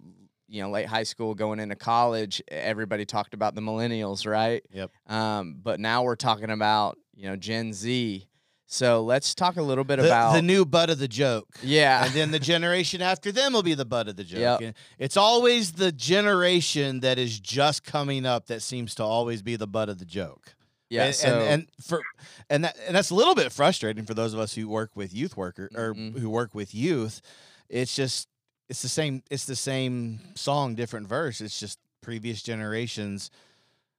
[0.48, 4.90] you know late high school going into college everybody talked about the millennials right yep
[5.08, 8.26] um, but now we're talking about you know gen z
[8.66, 12.04] so let's talk a little bit the, about the new butt of the joke yeah
[12.04, 14.74] and then the generation after them will be the butt of the joke yep.
[14.98, 19.66] it's always the generation that is just coming up that seems to always be the
[19.66, 20.54] butt of the joke
[20.88, 22.00] yeah, and, so, and, and for
[22.48, 25.12] and that and that's a little bit frustrating for those of us who work with
[25.12, 26.16] youth worker or mm-hmm.
[26.16, 27.22] who work with youth.
[27.68, 28.28] It's just
[28.68, 33.30] it's the same it's the same song different verse it's just previous generations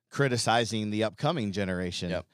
[0.09, 2.25] criticizing the upcoming generation yep.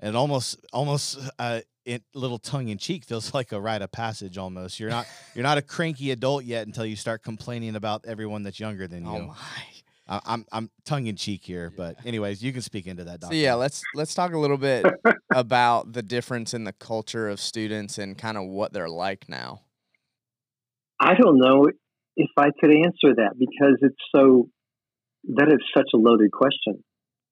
[0.00, 4.38] and almost almost uh it little tongue in cheek feels like a rite of passage
[4.38, 8.42] almost you're not you're not a cranky adult yet until you start complaining about everyone
[8.42, 9.22] that's younger than oh you.
[9.22, 9.62] oh my
[10.08, 11.76] I, I'm I'm tongue in cheek here, yeah.
[11.76, 13.20] but anyways, you can speak into that.
[13.20, 13.34] Doctor.
[13.34, 14.84] So yeah, let's let's talk a little bit
[15.34, 19.62] about the difference in the culture of students and kind of what they're like now.
[21.00, 21.68] I don't know
[22.16, 24.48] if I could answer that because it's so
[25.36, 26.82] that is such a loaded question.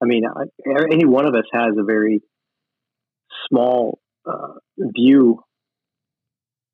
[0.03, 0.45] I mean, I,
[0.91, 2.23] any one of us has a very
[3.49, 5.43] small uh, view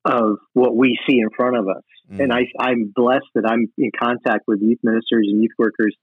[0.05, 2.23] of what we see in front of us, mm.
[2.23, 5.95] and I, I'm blessed that I'm in contact with youth ministers and youth workers,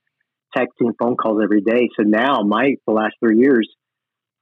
[0.56, 1.88] texting, phone calls every day.
[1.98, 3.68] So now, my the last three years,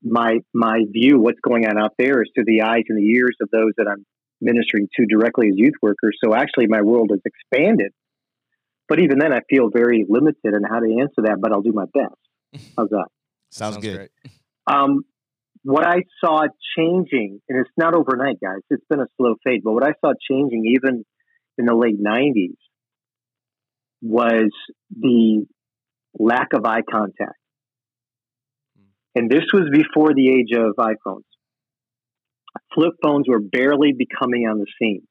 [0.03, 3.37] my my view, what's going on out there, is through the eyes and the ears
[3.41, 4.05] of those that I'm
[4.41, 6.19] ministering to directly as youth workers.
[6.23, 7.93] So actually, my world has expanded.
[8.89, 11.39] But even then, I feel very limited in how to answer that.
[11.41, 12.67] But I'll do my best.
[12.77, 13.07] How's that?
[13.51, 14.11] Sounds, Sounds good.
[14.67, 15.05] Um,
[15.65, 16.45] what I saw
[16.77, 18.61] changing, and it's not overnight, guys.
[18.71, 19.63] It's been a slow fade.
[19.65, 21.05] But what I saw changing, even
[21.59, 22.57] in the late '90s,
[24.01, 24.51] was
[24.91, 25.47] the
[26.19, 27.39] lack of eye contact.
[28.77, 28.85] Hmm.
[29.15, 31.23] And this was before the age of iPhones
[32.75, 35.07] flip phones were barely becoming on the scene.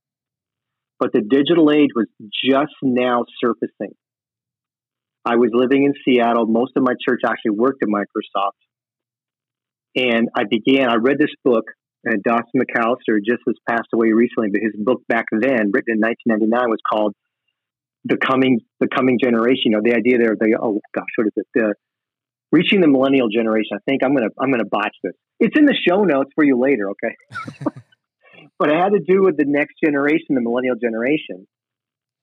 [1.00, 2.08] But the digital age was
[2.46, 3.96] just now surfacing.
[5.26, 6.46] I was living in Seattle.
[6.46, 8.58] Most of my church actually worked at Microsoft.
[9.96, 11.66] And I began, I read this book,
[12.08, 15.96] uh, and Dawson McAllister just has passed away recently, but his book back then, written
[15.96, 17.14] in 1999, was called
[18.06, 19.64] The Coming, the Coming Generation.
[19.66, 21.48] You know, the idea there, the, oh gosh, what is it?
[21.54, 21.76] The,
[22.52, 23.78] reaching the millennial generation.
[23.78, 25.14] I think I'm gonna I'm gonna botch this.
[25.40, 27.16] It's in the show notes for you later, okay?
[28.60, 31.48] but it had to do with the next generation, the millennial generation,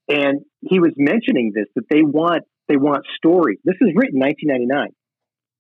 [0.09, 3.59] and he was mentioning this that they want they want stories.
[3.65, 4.91] This is written 1999.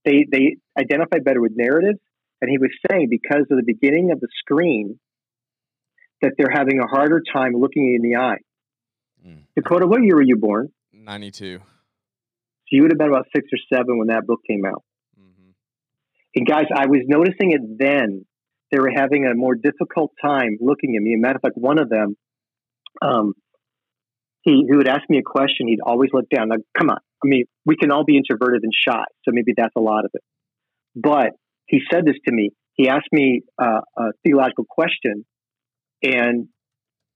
[0.08, 2.00] They they identify better with narratives,
[2.40, 4.98] and he was saying because of the beginning of the screen
[6.22, 8.38] that they're having a harder time looking in the eye.
[9.26, 9.42] Mm.
[9.54, 10.70] Dakota, what year were you born?
[10.92, 11.58] 92.
[11.58, 11.64] So
[12.70, 14.82] you would have been about six or seven when that book came out.
[15.18, 15.50] Mm-hmm.
[16.34, 18.24] And guys, I was noticing it then.
[18.70, 21.14] They were having a more difficult time looking at me.
[21.14, 22.16] As a matter of fact, one of them,
[23.00, 23.32] um,
[24.42, 25.68] he, he would ask me a question.
[25.68, 26.50] He'd always look down.
[26.50, 26.98] Like, come on.
[27.22, 30.10] I mean, we can all be introverted and shy, so maybe that's a lot of
[30.14, 30.22] it.
[30.94, 31.30] But
[31.66, 32.50] he said this to me.
[32.74, 35.24] He asked me uh, a theological question,
[36.02, 36.48] and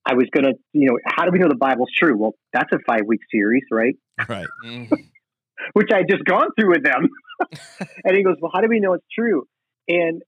[0.05, 2.17] I was going to, you know, how do we know the Bible's true?
[2.17, 3.95] Well, that's a five week series, right?
[4.29, 4.47] Right.
[4.65, 4.95] Mm-hmm
[5.73, 7.09] which I just gone through with them.
[8.05, 9.47] and he goes, Well, how do we know it's true?
[9.89, 10.23] And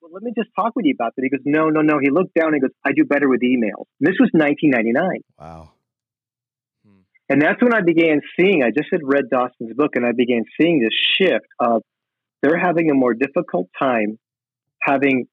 [0.00, 1.22] well, let me just talk with you about that.
[1.22, 1.98] He goes, No, no, no.
[2.00, 3.86] He looked down and he goes, I do better with emails.
[4.00, 5.20] And this was 1999.
[5.38, 5.70] Wow.
[7.28, 10.44] And that's when I began seeing, I just had read Dawson's book and I began
[10.60, 11.82] seeing this shift of
[12.42, 14.18] they're having a more difficult time
[14.80, 15.26] having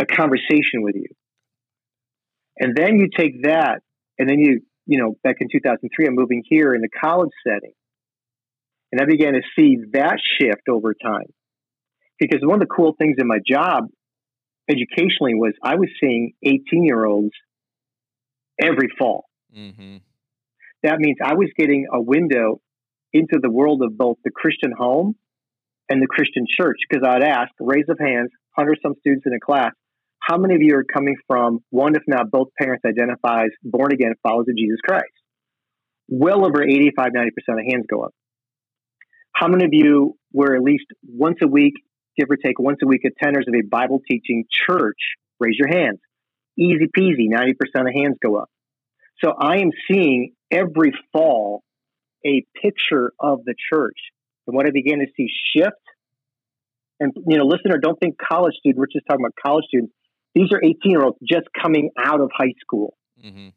[0.00, 1.08] a conversation with you.
[2.58, 3.80] And then you take that
[4.18, 7.72] and then you you know, back in 2003, I'm moving here in the college setting.
[8.92, 11.26] And I began to see that shift over time.
[12.18, 13.88] Because one of the cool things in my job
[14.70, 17.34] educationally was I was seeing 18 year olds
[18.60, 19.24] every fall.
[19.54, 19.96] Mm-hmm.
[20.82, 22.60] That means I was getting a window
[23.12, 25.16] into the world of both the Christian home
[25.88, 26.78] and the Christian church.
[26.88, 29.72] Because I'd ask, raise of hands, hundred some students in a class,
[30.20, 34.14] how many of you are coming from one, if not both parents identifies born again
[34.22, 35.04] followers of Jesus Christ?
[36.08, 38.12] Well over 85, 90% of hands go up.
[39.32, 41.74] How many of you were at least once a week,
[42.18, 44.98] give or take once a week, attenders of a Bible teaching church?
[45.38, 46.00] Raise your hands.
[46.58, 48.48] Easy peasy, 90% of hands go up.
[49.22, 51.62] So I am seeing every fall
[52.24, 53.98] a picture of the church.
[54.46, 55.76] And what I began to see shift,
[56.98, 58.78] and you know, listener, don't think college student.
[58.78, 59.92] We're just talking about college students.
[60.34, 62.96] These are 18 year olds just coming out of high school.
[63.24, 63.48] Mm-hmm.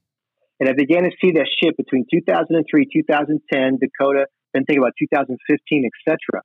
[0.60, 5.90] And I began to see that shift between 2003, 2010, Dakota, then think about 2015,
[6.08, 6.42] etc.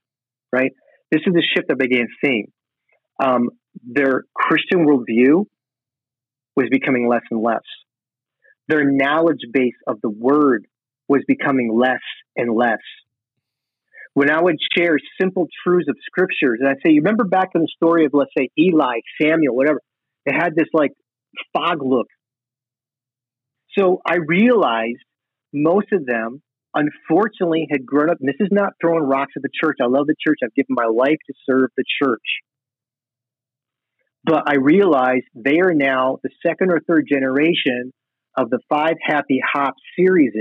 [0.52, 0.72] Right?
[1.10, 2.52] This is the shift I began seeing.
[3.22, 3.50] Um,
[3.82, 5.46] their Christian worldview
[6.56, 7.62] was becoming less and less.
[8.68, 10.66] Their knowledge base of the word
[11.08, 12.00] was becoming less
[12.36, 12.78] and less.
[14.14, 17.62] When I would share simple truths of scriptures, and I'd say, you remember back in
[17.62, 19.80] the story of, let's say, Eli, Samuel, whatever,
[20.24, 20.92] it had this like
[21.52, 22.06] fog look.
[23.76, 25.02] So I realized
[25.52, 26.42] most of them,
[26.74, 28.18] unfortunately, had grown up.
[28.20, 29.78] And this is not throwing rocks at the church.
[29.82, 30.38] I love the church.
[30.44, 32.20] I've given my life to serve the church.
[34.24, 37.92] But I realized they are now the second or third generation
[38.36, 40.32] of the five happy hop series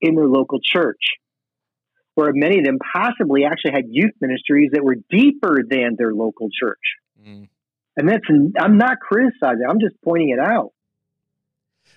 [0.00, 1.00] in their local church,
[2.14, 6.48] where many of them possibly actually had youth ministries that were deeper than their local
[6.50, 6.80] church.
[7.20, 7.48] Mm.
[7.96, 8.24] And that's,
[8.58, 10.72] I'm not criticizing, I'm just pointing it out.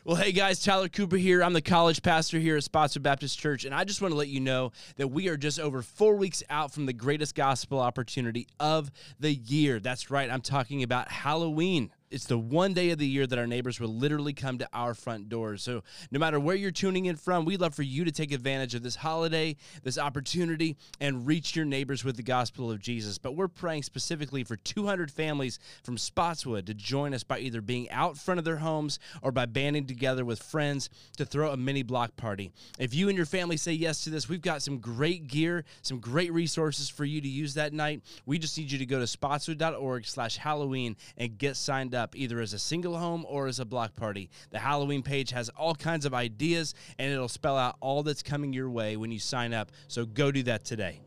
[0.04, 1.42] Well, hey guys, Tyler Cooper here.
[1.42, 4.28] I'm the college pastor here at Spotswood Baptist Church, and I just want to let
[4.28, 8.48] you know that we are just over four weeks out from the greatest gospel opportunity
[8.60, 9.80] of the year.
[9.80, 13.46] That's right, I'm talking about Halloween it's the one day of the year that our
[13.46, 15.62] neighbors will literally come to our front doors.
[15.62, 18.74] So no matter where you're tuning in from, we'd love for you to take advantage
[18.74, 23.18] of this holiday, this opportunity, and reach your neighbors with the gospel of Jesus.
[23.18, 27.90] But we're praying specifically for 200 families from Spotswood to join us by either being
[27.92, 31.84] out front of their homes or by banding together with friends to throw a mini
[31.84, 32.54] block party.
[32.80, 36.00] If you and your family say yes to this, we've got some great gear, some
[36.00, 38.04] great resources for you to use that night.
[38.26, 42.42] We just need you to go to spotswood.org slash Halloween and get signed up either
[42.42, 44.30] as a single home or as a block party.
[44.50, 48.52] The Halloween page has all kinds of ideas and it'll spell out all that's coming
[48.52, 49.72] your way when you sign up.
[49.88, 51.02] So go do that today.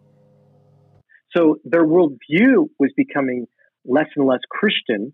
[1.37, 3.47] So their worldview was becoming
[3.85, 5.13] less and less Christian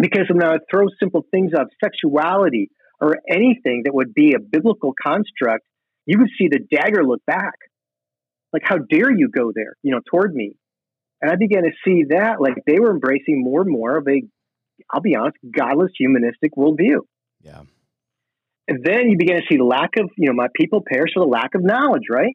[0.00, 4.38] because when I would throw simple things of sexuality or anything that would be a
[4.38, 5.66] biblical construct,
[6.06, 7.54] you would see the dagger look back.
[8.52, 10.56] Like, how dare you go there, you know, toward me?
[11.20, 14.22] And I began to see that, like, they were embracing more and more of a
[14.92, 17.00] I'll be honest, godless humanistic worldview.
[17.42, 17.62] Yeah.
[18.68, 21.30] And then you begin to see lack of, you know, my people perish for the
[21.30, 22.34] lack of knowledge, right?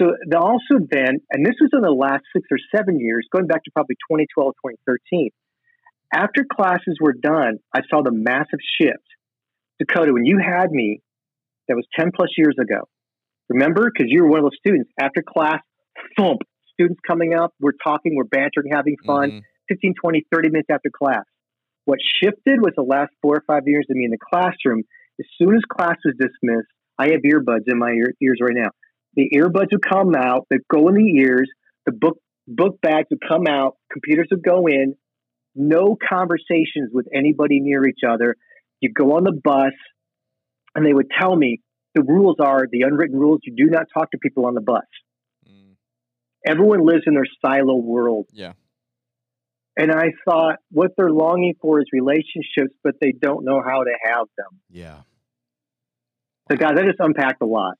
[0.00, 3.46] So the, also then, and this was in the last six or seven years, going
[3.46, 4.54] back to probably 2012,
[4.86, 5.30] 2013,
[6.12, 9.04] after classes were done, I saw the massive shift.
[9.78, 11.00] Dakota, when you had me,
[11.68, 12.88] that was 10 plus years ago.
[13.48, 13.90] Remember?
[13.92, 14.90] Because you were one of those students.
[15.00, 15.60] After class,
[16.16, 16.40] thump,
[16.72, 19.30] students coming up, we're talking, we're bantering, having fun.
[19.30, 19.38] Mm-hmm.
[19.70, 21.24] 15, 20, 30 minutes after class.
[21.84, 24.82] What shifted was the last four or five years of me in the classroom.
[25.18, 28.70] As soon as class was dismissed, I have earbuds in my ear, ears right now.
[29.14, 31.50] The earbuds would come out, they go in the ears,
[31.86, 34.96] the book book bags would come out, computers would go in,
[35.54, 38.36] no conversations with anybody near each other.
[38.80, 39.72] You go on the bus,
[40.74, 41.60] and they would tell me
[41.94, 43.40] the rules are the unwritten rules.
[43.44, 44.84] You do not talk to people on the bus.
[45.48, 45.74] Mm.
[46.46, 48.26] Everyone lives in their silo world.
[48.32, 48.52] Yeah.
[49.80, 53.92] And I thought what they're longing for is relationships, but they don't know how to
[54.04, 54.60] have them.
[54.68, 54.98] Yeah.
[56.50, 57.76] So, guys, I just unpacked a lot.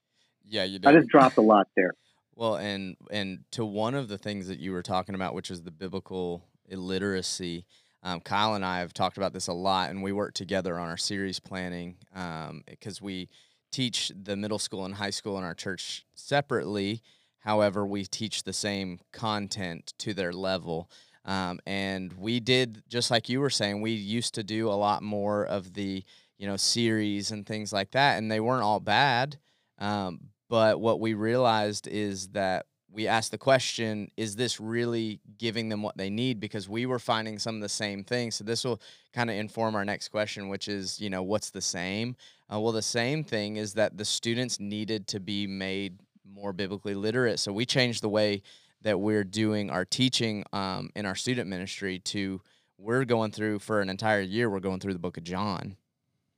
[0.46, 0.88] Yeah, you did.
[0.88, 1.92] I just dropped a lot there.
[2.36, 5.60] Well, and and to one of the things that you were talking about, which is
[5.60, 7.66] the biblical illiteracy.
[8.02, 10.88] Um, Kyle and I have talked about this a lot, and we work together on
[10.88, 13.28] our series planning because um, we
[13.70, 17.02] teach the middle school and high school in our church separately.
[17.40, 20.88] However, we teach the same content to their level.
[21.24, 23.80] Um, and we did just like you were saying.
[23.80, 26.02] We used to do a lot more of the
[26.38, 29.38] you know series and things like that, and they weren't all bad.
[29.78, 35.68] Um, but what we realized is that we asked the question is this really giving
[35.68, 38.64] them what they need because we were finding some of the same things so this
[38.64, 38.80] will
[39.12, 42.16] kind of inform our next question which is you know what's the same
[42.52, 46.94] uh, well the same thing is that the students needed to be made more biblically
[46.94, 48.42] literate so we changed the way
[48.82, 52.40] that we're doing our teaching um, in our student ministry to
[52.78, 55.76] we're going through for an entire year we're going through the book of john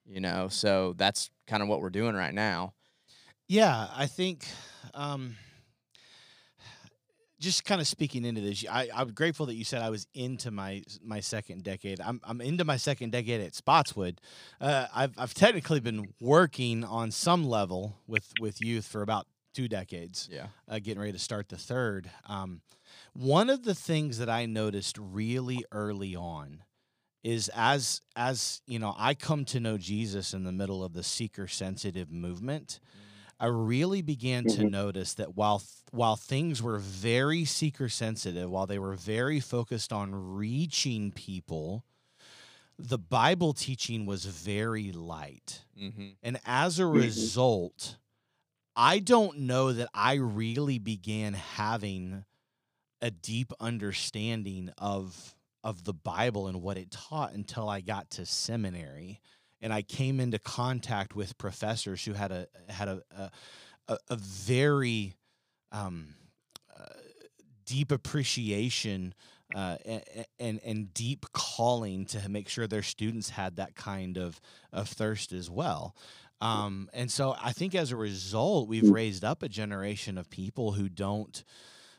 [0.04, 2.72] you know so that's kind of what we're doing right now
[3.48, 4.46] Yeah, I think
[4.94, 5.36] um,
[7.38, 10.50] just kind of speaking into this, I, I'm grateful that you said I was into
[10.50, 12.00] my my second decade.
[12.00, 14.20] I'm I'm into my second decade at Spotswood.
[14.60, 19.68] Uh, I've I've technically been working on some level with with youth for about two
[19.68, 20.28] decades.
[20.30, 20.46] Yeah.
[20.68, 22.10] uh, getting ready to start the third.
[22.26, 22.60] Um,
[23.14, 26.62] one of the things that I noticed really early on
[27.22, 31.02] is as as you know, I come to know Jesus in the middle of the
[31.04, 32.80] seeker sensitive movement.
[33.40, 34.70] I really began to Mhm.
[34.70, 40.14] notice that while while things were very seeker sensitive, while they were very focused on
[40.14, 41.84] reaching people,
[42.78, 45.64] the Bible teaching was very light.
[45.78, 46.08] Mm-hmm.
[46.22, 46.94] And as a Mhm.
[46.94, 47.96] result,
[48.74, 52.24] I don't know that I really began having
[53.00, 58.26] a deep understanding of of the Bible and what it taught until I got to
[58.26, 59.20] seminary
[59.62, 63.02] and I came into contact with professors who had a had a
[63.88, 65.14] a, a, very
[65.70, 66.14] um,
[66.76, 66.84] uh,
[67.64, 69.14] deep appreciation
[69.54, 69.76] uh,
[70.38, 74.40] and and deep calling to make sure their students had that kind of
[74.72, 75.94] of thirst as well.
[76.42, 80.72] Um, and so I think as a result, we've raised up a generation of people
[80.72, 81.44] who don't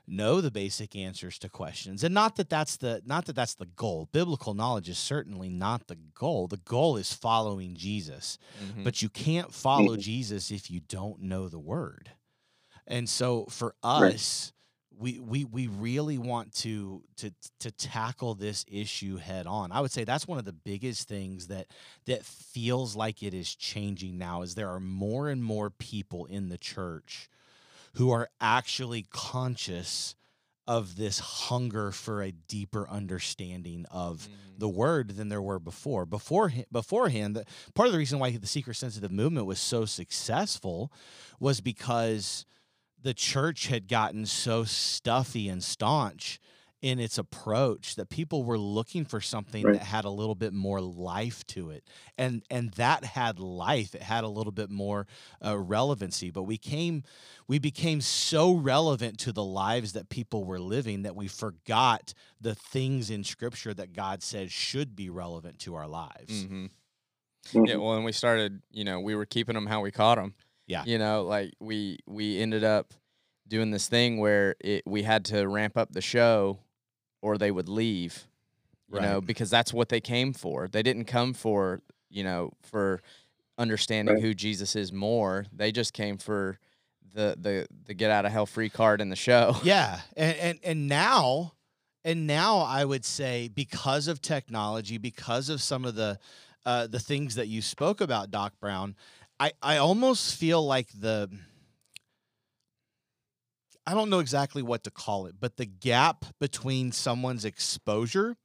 [0.05, 2.03] know the basic answers to questions.
[2.03, 4.09] And not that that's the not that that's the goal.
[4.11, 6.47] Biblical knowledge is certainly not the goal.
[6.47, 8.37] The goal is following jesus.
[8.63, 8.83] Mm-hmm.
[8.83, 9.99] but you can't follow Mhm.
[10.01, 12.11] jesus if you don't know the word.
[12.87, 14.52] And so for us
[14.99, 19.71] we, we we really want to to to tackle this issue head on.
[19.71, 21.67] I would say that's one of the biggest things that
[22.05, 26.49] that feels like it is changing now is there are more and more people in
[26.49, 27.29] the church
[27.95, 30.15] who are actually conscious
[30.65, 34.59] of this hunger for a deeper understanding of Mm-hmm.
[34.59, 36.05] the word than there were before.
[36.05, 40.91] Before beforehand, the, part of the reason why the seeker sensitive movement was so successful
[41.39, 42.45] was because
[43.03, 46.39] the church had gotten so stuffy and staunch
[46.81, 49.73] in its approach that people were looking for something Right.
[49.73, 51.87] that had a little bit more life to it
[52.17, 55.07] and and that had life it had a little bit more
[55.45, 57.03] uh, relevancy but we came
[57.47, 62.55] we became so relevant to the lives that people were living that we forgot the
[62.55, 66.47] things in scripture that God said should be relevant to our lives.
[66.47, 66.65] Mm-hmm.
[67.53, 67.65] Mhm.
[67.65, 70.35] Yeah, well, and we started, you know, we were keeping them how we caught them.
[70.67, 70.83] Yeah.
[70.85, 72.93] You know, like we we ended up
[73.47, 76.59] doing this thing where it we had to ramp up the show
[77.21, 78.27] or they would leave.
[78.93, 80.67] You know, because that's what they came for.
[80.67, 83.01] They didn't come for, you know, for
[83.57, 84.23] understanding Right.
[84.23, 85.45] who Jesus is more.
[85.51, 86.59] They just came for
[87.15, 89.55] the the the get out of hell free card in the show.
[89.63, 91.53] Yeah, and and and now,
[92.05, 96.19] and now I would say because of technology, because of some of the
[96.65, 98.95] uh, the things that you spoke about, Doc Brown,
[99.39, 101.29] I I almost feel like the
[103.85, 108.37] I don't know exactly what to call it, but the gap between someone's exposure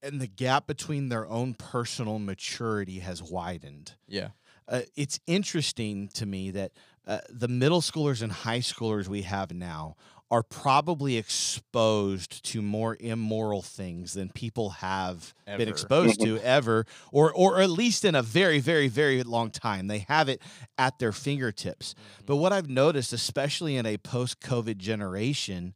[0.00, 4.28] and the gap between their own personal maturity has widened Yeah.
[4.68, 6.70] uh, it's interesting to me that
[7.04, 9.96] uh, the middle schoolers and high schoolers we have now
[10.30, 17.32] are probably exposed to more immoral things than people have been exposed to ever or
[17.32, 20.42] or at least in a very very very long time they have it
[20.76, 21.94] at their fingertips
[22.26, 25.74] but what i've noticed especially in a post covid generation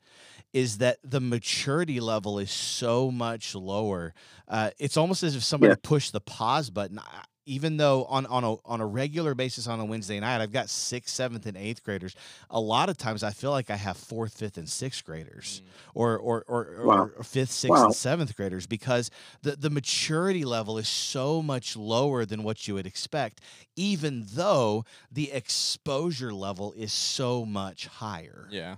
[0.53, 4.13] is that the maturity level is so much lower.
[4.47, 5.77] Uh, it's almost as if somebody Yeah.
[5.83, 6.99] pushed the pause button.
[6.99, 10.53] I- Even though on on a on a regular basis on a Wednesday night, I've
[10.53, 12.15] got sixth, seventh, and eighth graders.
[12.51, 15.69] A lot of times, I feel like I have fourth, fifth, and sixth graders, mm.
[15.95, 17.11] or or or, or, Wow.
[17.17, 17.87] or fifth, sixth, Wow.
[17.87, 19.11] and seventh graders, because
[19.43, 23.41] the the maturity level is so much lower than what you would expect.
[23.75, 28.47] Even though the exposure level is so much higher.
[28.51, 28.77] Yeah.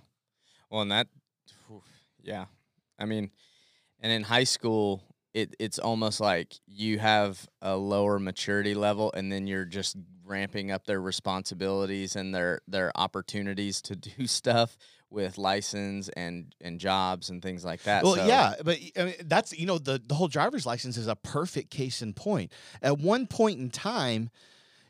[0.70, 1.08] Well, and that,
[2.22, 2.46] yeah.
[2.98, 3.30] I mean,
[4.00, 5.02] and in high school,
[5.35, 10.70] it it's almost like you have a lower maturity level, and then you're just ramping
[10.70, 14.76] up their responsibilities and their their opportunities to do stuff
[15.11, 18.05] with license and and jobs and things like that.
[18.05, 21.09] Well, So, yeah, but I mean, that's you know the the whole driver's license is
[21.09, 22.53] a perfect case in point.
[22.82, 24.30] At one point in time,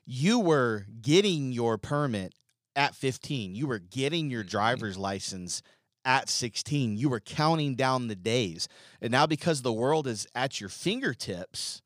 [0.07, 2.35] you were getting your permit
[2.77, 3.55] at 15.
[3.55, 4.49] You were getting your Mhm.
[4.51, 5.63] driver's license
[6.05, 6.97] at 16.
[6.97, 8.69] You were counting down the days,
[9.01, 11.81] and now because the world is at your fingertips.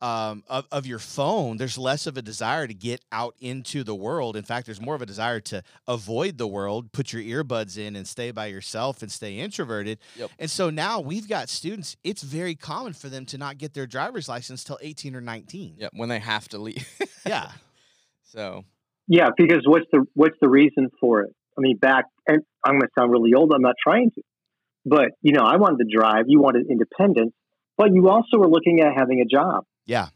[0.00, 3.94] Um, of, of your phone, there's less of a desire to get out into the
[3.94, 4.34] world.
[4.34, 7.94] In fact, there's more of a desire to avoid the world, put your earbuds in,
[7.94, 10.00] and stay by yourself and stay introverted.
[10.16, 10.30] Yep.
[10.40, 13.86] And so now we've got students, it's very common for them to not get their
[13.86, 15.76] driver's license till 18 or 19.
[15.78, 16.84] yeah, when they have to leave.
[17.24, 17.52] Yeah.
[18.24, 18.64] so,
[19.06, 21.32] Yeah, because what's the what's the reason for it?
[21.56, 23.52] I mean, back and I'm going to sound really old.
[23.54, 24.22] I'm not trying to,
[24.84, 26.24] but you know, I wanted to drive.
[26.28, 27.32] You wanted independence,
[27.76, 29.64] but you also were looking at having a job.
[29.86, 30.08] Yeah.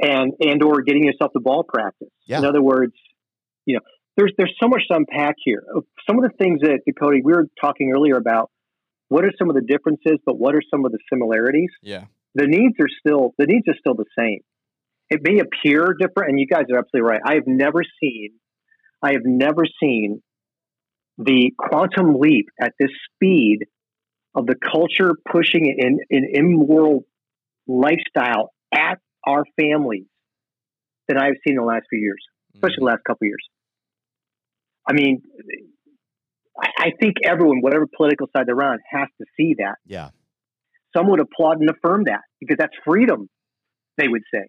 [0.00, 2.08] And and or getting yourself to ball practice.
[2.26, 2.38] Yeah.
[2.38, 2.92] In other words,
[3.64, 3.80] you know,
[4.16, 5.62] there's there's so much to unpack here.
[6.08, 8.50] Some of the things that Dakota we were talking earlier about.
[9.08, 11.70] What are some of the differences, but what are some of the similarities?
[11.80, 12.06] Yeah.
[12.34, 14.40] The needs are still the needs are still the same.
[15.08, 17.20] It may appear different, and you guys are absolutely right.
[17.24, 18.32] I have never seen,
[19.02, 20.22] I have never seen
[21.18, 23.60] the quantum leap at this speed
[24.34, 27.04] of the culture pushing an, an immoral
[27.66, 30.06] lifestyle at our families
[31.08, 32.22] than I've seen in the last few years,
[32.52, 32.56] mm.
[32.56, 33.48] especially the last couple of years.
[34.88, 35.22] I mean,
[36.60, 39.76] I I think everyone, whatever political side they're on, has to see that.
[39.86, 40.10] Yeah.
[40.96, 43.28] Some would applaud and affirm that because that's freedom,
[43.98, 44.46] they would say.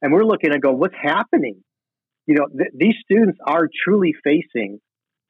[0.00, 1.62] And we're looking and go, what's happening?
[2.30, 4.78] You know, th- these students are truly facing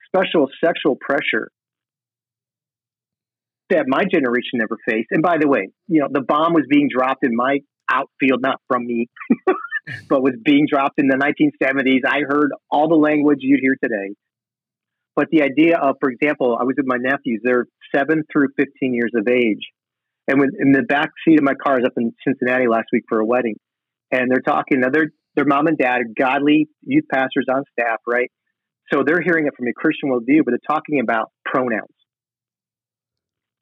[0.04, 1.48] special sexual pressure
[3.70, 5.08] that my generation never faced.
[5.10, 8.60] And by the way, you know, the bomb was being dropped in my outfield, not
[8.68, 9.06] from me,
[10.10, 12.00] but was being dropped in the 1970s.
[12.06, 14.14] I heard all the language you'd hear today.
[15.16, 17.64] But the idea of, for example, I was with my nephews, they're
[17.96, 19.64] seven through 15 years of age.
[20.28, 22.88] And when, in the back seat of my car, I was up in Cincinnati last
[22.92, 23.54] week for a wedding.
[24.12, 25.10] And they're talking, now they're,
[25.40, 28.30] their mom and dad, godly youth pastors on staff, right?
[28.92, 31.88] So they're hearing it from a Christian worldview, but they're talking about pronouns.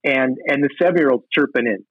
[0.04, 1.84] And and the seven year old chirping in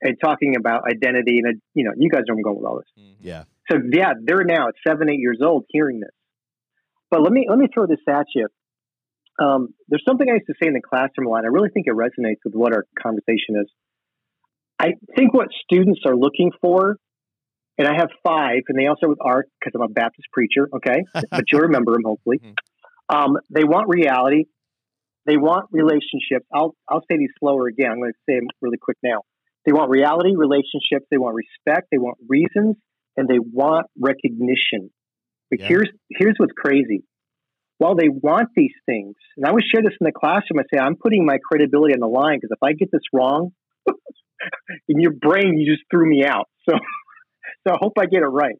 [0.00, 3.04] and talking about identity and you know, you guys know I'm going with all this.
[3.04, 3.16] Mhm.
[3.20, 3.44] Yeah.
[3.70, 6.10] So yeah, they're now at seven, eight years old hearing this.
[7.10, 8.48] But let me let me throw this at you.
[9.40, 11.44] Um, there's something I used to say in the classroom a lot.
[11.44, 13.70] I really think it resonates with what our conversation is.
[14.78, 16.96] I think what students are looking for,
[17.78, 20.68] and I have five, and they all start with art because I'm a Baptist preacher,
[20.76, 21.04] okay?
[21.30, 22.40] but you'll remember them hopefully.
[23.08, 24.44] Um, they want reality.
[25.26, 26.46] They want relationships.
[26.52, 27.90] I'll I'll say these slower again.
[27.92, 29.22] I'm going to say them really quick now.
[29.66, 31.06] They want reality, relationships.
[31.10, 31.88] They want respect.
[31.92, 32.76] They want reasons,
[33.16, 34.90] and they want recognition.
[35.50, 35.68] But Yeah.
[35.68, 37.04] here's here's what's crazy.
[37.78, 40.80] While they want these things, and I would share this in the classroom, I say
[40.80, 43.52] I'm putting my credibility on the line because if I get this wrong,
[44.88, 46.48] in your brain you just threw me out.
[46.68, 46.74] So,
[47.68, 48.56] so I hope I get it right.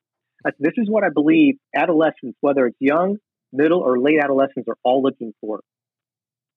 [0.58, 3.16] This is what I believe adolescents, whether it's young,
[3.52, 5.60] middle, or late adolescents, are all looking for.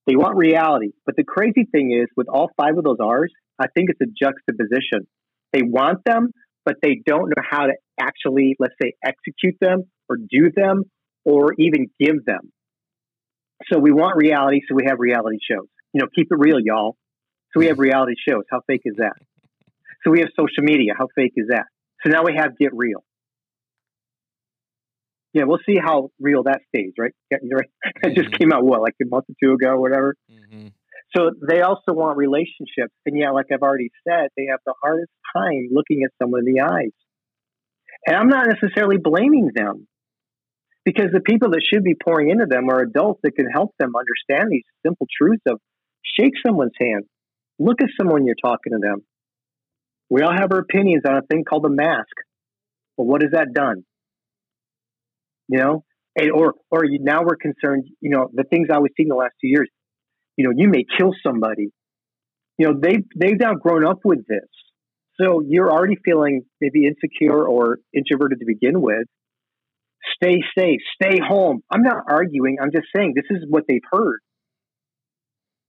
[0.05, 0.91] They want reality.
[1.05, 4.05] But the crazy thing is, with all five of those R's, I think it's a
[4.05, 5.07] juxtaposition.
[5.53, 6.31] They want them,
[6.65, 10.83] but they don't know how to actually, let's say, execute them or do them
[11.25, 12.51] or even give them.
[13.71, 15.67] So we want reality, so we have reality shows.
[15.93, 16.97] You know, keep it real, y'all.
[17.53, 18.43] So we have reality shows.
[18.49, 19.13] How fake is that?
[20.03, 20.93] So we have social media.
[20.97, 21.65] How fake is that?
[22.03, 23.03] So now we have Get Real.
[25.33, 27.13] Yeah, we'll see how real that stays, right?
[27.29, 27.69] Yeah, you're right.
[28.03, 28.39] It just Mhm.
[28.39, 30.15] came out, what, like a month or two ago or whatever?
[30.29, 30.73] Mhm.
[31.15, 32.93] So they also want relationships.
[33.05, 36.53] And yeah, like I've already said, they have the hardest time looking at someone in
[36.53, 36.91] the eyes.
[38.07, 39.87] And I'm not necessarily blaming them
[40.83, 43.93] because the people that should be pouring into them are adults that can help them
[43.95, 45.59] understand these simple truths of
[46.03, 47.05] shake someone's hand,
[47.59, 49.05] look at someone you're talking to them.
[50.11, 52.13] We all have our opinions on a thing called the mask.
[52.97, 53.83] Well, what has that done?
[55.47, 55.83] You know,
[56.15, 57.85] and, or or you, now we're concerned.
[57.99, 59.67] You know, the things I was seeing the last two years
[60.37, 61.71] you know, you may kill somebody.
[62.57, 64.49] You know, they've they've now grown up with this.
[65.19, 69.05] So you're already feeling maybe insecure or introverted to begin with.
[70.15, 71.61] Stay safe, stay home.
[71.69, 72.57] I'm not arguing.
[72.61, 74.19] I'm just saying this is what they've heard.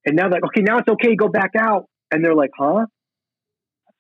[0.07, 1.85] And now that okay, now it's okay, go back out.
[2.11, 2.87] And they're like, huh?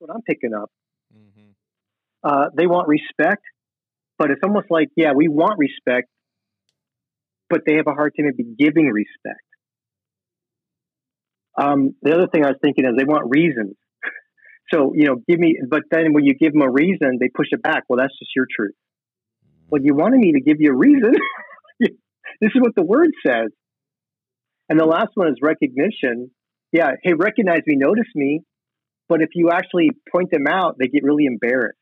[0.02, 0.68] What I'm picking up.
[1.14, 1.54] Mhm.
[2.24, 3.44] Uh, they want respect,
[4.18, 6.08] but it's almost like, yeah, we want respect,
[7.48, 9.46] but they have a hard time maybe giving respect.
[11.56, 13.76] Um, the other thing I was thinking is they want reasons.
[14.72, 17.48] So, you know, give me, but then when you give them a reason, they push
[17.50, 17.82] it back.
[17.88, 18.74] Well, that's just your truth.
[19.68, 21.12] Well, you wanted me to give you a reason.
[21.80, 21.90] this
[22.40, 23.50] is what the word says.
[24.70, 26.30] And the last one is recognition.
[26.72, 28.44] Yeah, hey, recognize me, notice me.
[29.08, 31.78] But if you actually point them out, they get really embarrassed.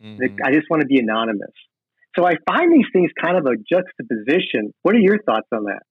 [0.00, 0.38] They- Mhm.
[0.44, 1.52] I just want to be anonymous.
[2.16, 4.74] So I find these things kind of a juxtaposition.
[4.82, 5.82] What are your thoughts on that?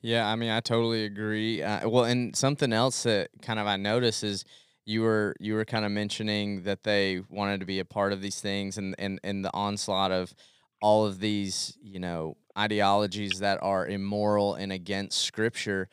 [0.00, 1.62] Yeah, I mean, I totally agree.
[1.62, 4.44] Uh, well, and something else that kind of I notice is
[4.86, 8.22] you were you were kind of mentioning that they wanted to be a part of
[8.22, 10.34] these things, and and and the onslaught of
[10.80, 15.88] all of these, you know, ideologies that are immoral and against Scripture.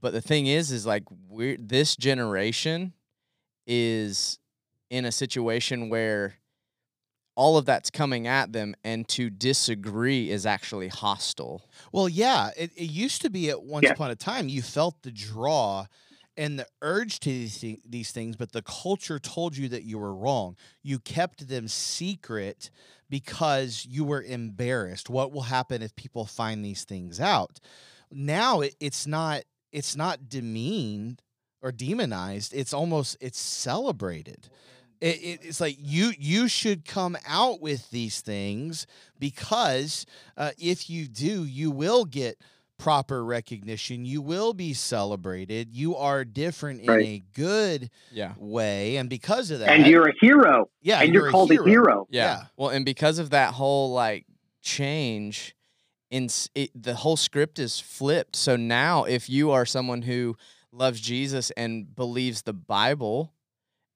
[0.00, 2.94] But the thing is, is like we're this generation
[3.70, 4.40] is
[4.90, 6.34] in a situation where
[7.36, 11.62] all of that's coming at them and to disagree is actually hostile.
[11.92, 13.92] Well, yeah, it, it used to be at once Yeah.
[13.92, 15.86] upon a time you felt the draw
[16.36, 20.14] and the urge to these, these things, but the culture told you that you were
[20.14, 20.56] wrong.
[20.82, 22.70] You kept them secret
[23.08, 25.10] because you were embarrassed.
[25.10, 27.58] What will happen if people find these things out?
[28.10, 29.42] Now it, it's not
[29.72, 31.22] it's not demeaned
[31.62, 32.52] or demonized.
[32.54, 34.48] It's almost it's celebrated.
[35.00, 38.86] It, it, it's like you you should come out with these things
[39.18, 40.04] because
[40.36, 42.38] uh, if you do, you will get
[42.78, 44.04] proper recognition.
[44.06, 45.68] You will be celebrated.
[45.74, 47.06] You are different in Right.
[47.06, 48.32] a good Yeah.
[48.38, 51.62] way, and because of that, and you're a hero, yeah, and you're, a called a
[51.62, 52.06] hero.
[52.10, 52.24] Yeah.
[52.24, 52.42] Yeah.
[52.56, 54.26] Well, and because of that whole like
[54.62, 55.54] change
[56.10, 58.36] in it, the whole script is flipped.
[58.36, 60.36] So now if you are someone who
[60.72, 63.32] loves Jesus and believes the Bible,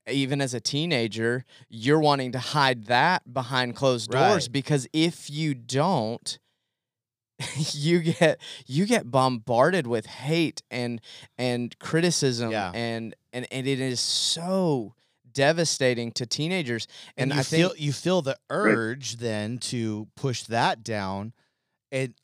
[0.09, 4.53] even as a teenager, you're wanting to hide that behind closed doors Right.
[4.53, 6.39] because if you don't
[7.73, 11.01] you get you get bombarded with hate and
[11.37, 12.71] and criticism Yeah.
[12.73, 14.95] and and and it is so
[15.33, 20.07] devastating to teenagers and, and, you I think feel you feel the urge then to
[20.15, 21.33] push that down
[21.91, 22.15] and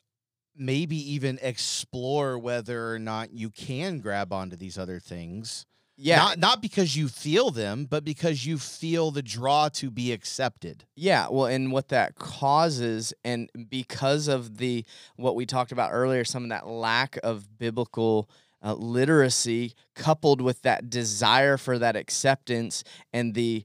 [0.55, 5.65] maybe even explore whether or not you can grab onto these other things.
[5.97, 10.11] Yeah not not because you feel them but because you feel the draw to be
[10.11, 10.85] accepted.
[10.95, 14.85] Yeah, well, and what that causes, and because of the
[15.15, 18.29] what we talked about earlier, some of that lack of biblical
[18.63, 23.63] uh, literacy, coupled with that desire for that acceptance and the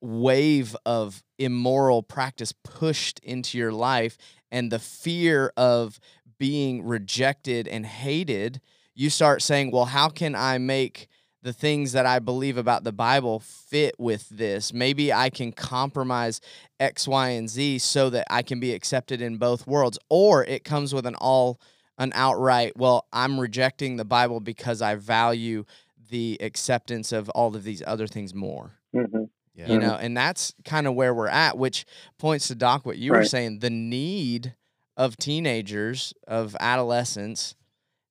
[0.00, 4.16] wave of immoral practice pushed into your life,
[4.50, 6.00] and the fear of
[6.38, 8.60] being rejected and hated,
[8.94, 11.08] you start saying, "Well, how can I make?"
[11.40, 14.72] the things that I believe about the Bible fit with this.
[14.72, 16.40] Maybe I can compromise
[16.80, 19.98] X, Y, and Z so that I can be accepted in both worlds.
[20.08, 21.60] Or it comes with an all
[21.98, 25.64] an outright, well, I'm rejecting the Bible because I value
[26.10, 28.78] the acceptance of all of these other things more.
[28.92, 29.24] hmm
[29.54, 31.86] yeah You know, and that's kind of where we're at, which
[32.18, 33.58] points to Doc what you were saying.
[33.58, 34.54] The need
[34.98, 37.54] of teenagers, of adolescents,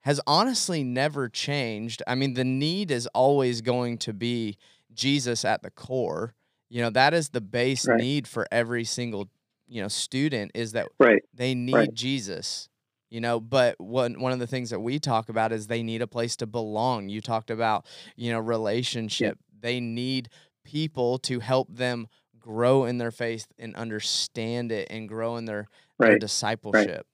[0.01, 2.01] has honestly never changed.
[2.07, 4.57] I mean, the need is always going to be
[4.93, 6.33] Jesus at the core.
[6.69, 7.99] You know, that is the base Right.
[7.99, 9.29] need for every single,
[9.67, 11.21] you know, student is that Right.
[11.33, 11.93] they need Right.
[11.93, 12.69] Jesus.
[13.09, 16.01] You know, but one one of the things that we talk about is they need
[16.01, 17.09] a place to belong.
[17.09, 17.85] You talked about,
[18.15, 19.37] you know, relationship.
[19.59, 20.29] They need
[20.65, 22.07] people to help them
[22.39, 25.67] grow in their faith and understand it and grow in their
[25.99, 26.19] Right.
[26.19, 27.05] discipleship.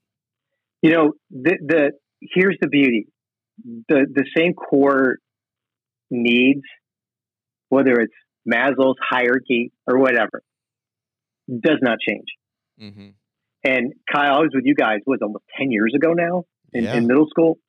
[0.82, 3.08] You know, the, the here's the beauty:
[3.88, 5.18] the the same core
[6.12, 6.64] needs,
[7.70, 8.14] whether it's
[8.48, 10.44] Maslow's hierarchy or whatever,
[11.48, 12.26] does not change.
[12.82, 13.10] Mm-hmm.
[13.66, 16.96] And Kyle, I was with you guys was almost ten years ago now in, Yeah.
[16.96, 17.60] in middle school,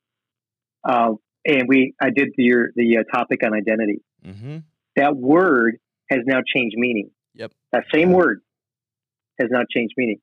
[0.83, 1.13] uh,
[1.45, 4.01] and we I did the your, the uh, topic on identity.
[4.25, 4.57] mm-hmm.
[4.97, 5.77] That word
[6.09, 7.11] has now changed meaning.
[7.35, 7.51] Yep.
[7.71, 8.41] That same word
[9.39, 10.19] has not changed meaning.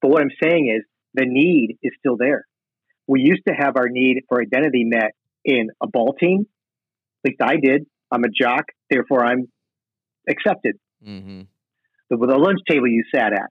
[0.00, 0.84] But what I'm saying is
[1.14, 2.46] the need is still there.
[3.06, 5.12] We used to have our need for identity met
[5.44, 6.46] in a ball team.
[7.24, 7.86] At least I did.
[8.10, 9.48] I'm a jock, therefore I'm
[10.28, 10.76] accepted.
[11.06, 11.42] Mm-hmm.
[12.10, 13.50] The, the lunch table you sat at,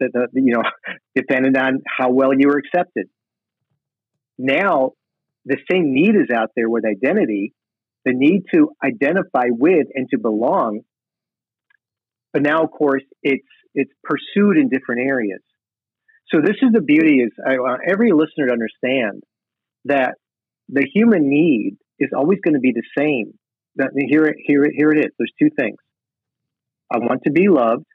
[0.00, 0.62] the, the, you know,
[1.14, 3.08] depended on how well you were accepted.
[4.38, 4.92] Now,
[5.44, 7.52] the same need is out there with identity,
[8.04, 10.80] the need to identify with and to belong.
[12.32, 13.46] But now, of course, it's
[13.78, 15.40] it's pursued in different areas.
[16.32, 19.22] So this is the beauty is I want every listener to understand
[19.84, 20.14] that
[20.68, 23.32] the human need is always going to be the same.
[23.76, 25.12] That here, it- here, it- here it is.
[25.16, 25.78] There's two things.
[26.90, 27.86] I want to be loved,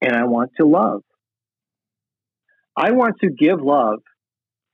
[0.00, 1.02] and I want to love.
[2.76, 4.00] I want to give love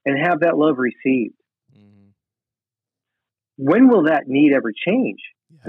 [0.05, 1.35] and have that love received.
[1.77, 2.11] Mm-hmm.
[3.57, 5.19] When will that need ever change?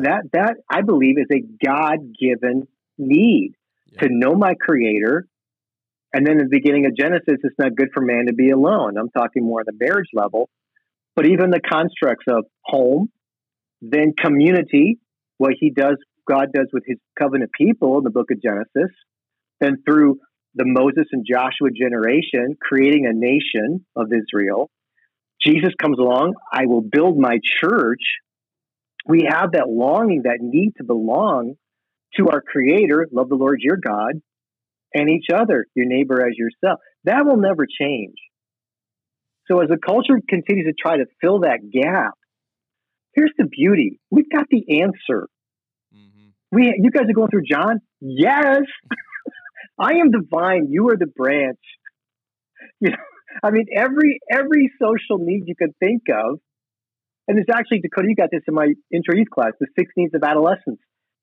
[0.04, 2.68] That that I believe is a God given
[2.98, 3.54] need
[4.00, 5.28] To know my Creator.
[6.14, 8.98] And then in the beginning of Genesis, it's not good for man to be alone.
[8.98, 10.50] I'm talking more on the marriage level,
[11.16, 13.10] but even the constructs of home,
[13.82, 15.00] then community,
[15.38, 18.96] what He does, God does with His covenant people in the book of Genesis,
[19.60, 20.20] then through
[20.56, 24.72] the Moses and Joshua generation, creating a nation of Israel.
[25.46, 26.34] Jesus comes along.
[26.52, 28.02] I will build my church.
[29.06, 31.56] We have that longing, that need to belong
[32.16, 34.22] to our Creator, love the Lord your God,
[34.94, 36.80] and each other, your neighbor as yourself.
[37.04, 38.16] That will never change.
[39.50, 42.14] So as the culture continues to try to fill that gap,
[43.14, 44.00] here's the beauty.
[44.12, 45.28] We've got the answer.
[45.96, 46.28] Mm-hmm.
[46.52, 47.80] We, you guys are going through John?
[48.02, 48.62] Yes.
[49.80, 50.68] I am the vine.
[50.70, 51.60] You are the branch.
[52.80, 52.98] You know,
[53.44, 56.40] I mean, every every social need you could think of,
[57.28, 58.08] and there's actually Dakota.
[58.10, 59.52] You got this in my intro youth class.
[59.60, 60.80] The six needs of adolescence.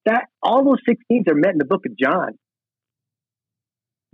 [0.07, 2.39] That all those six needs are met in the book of John.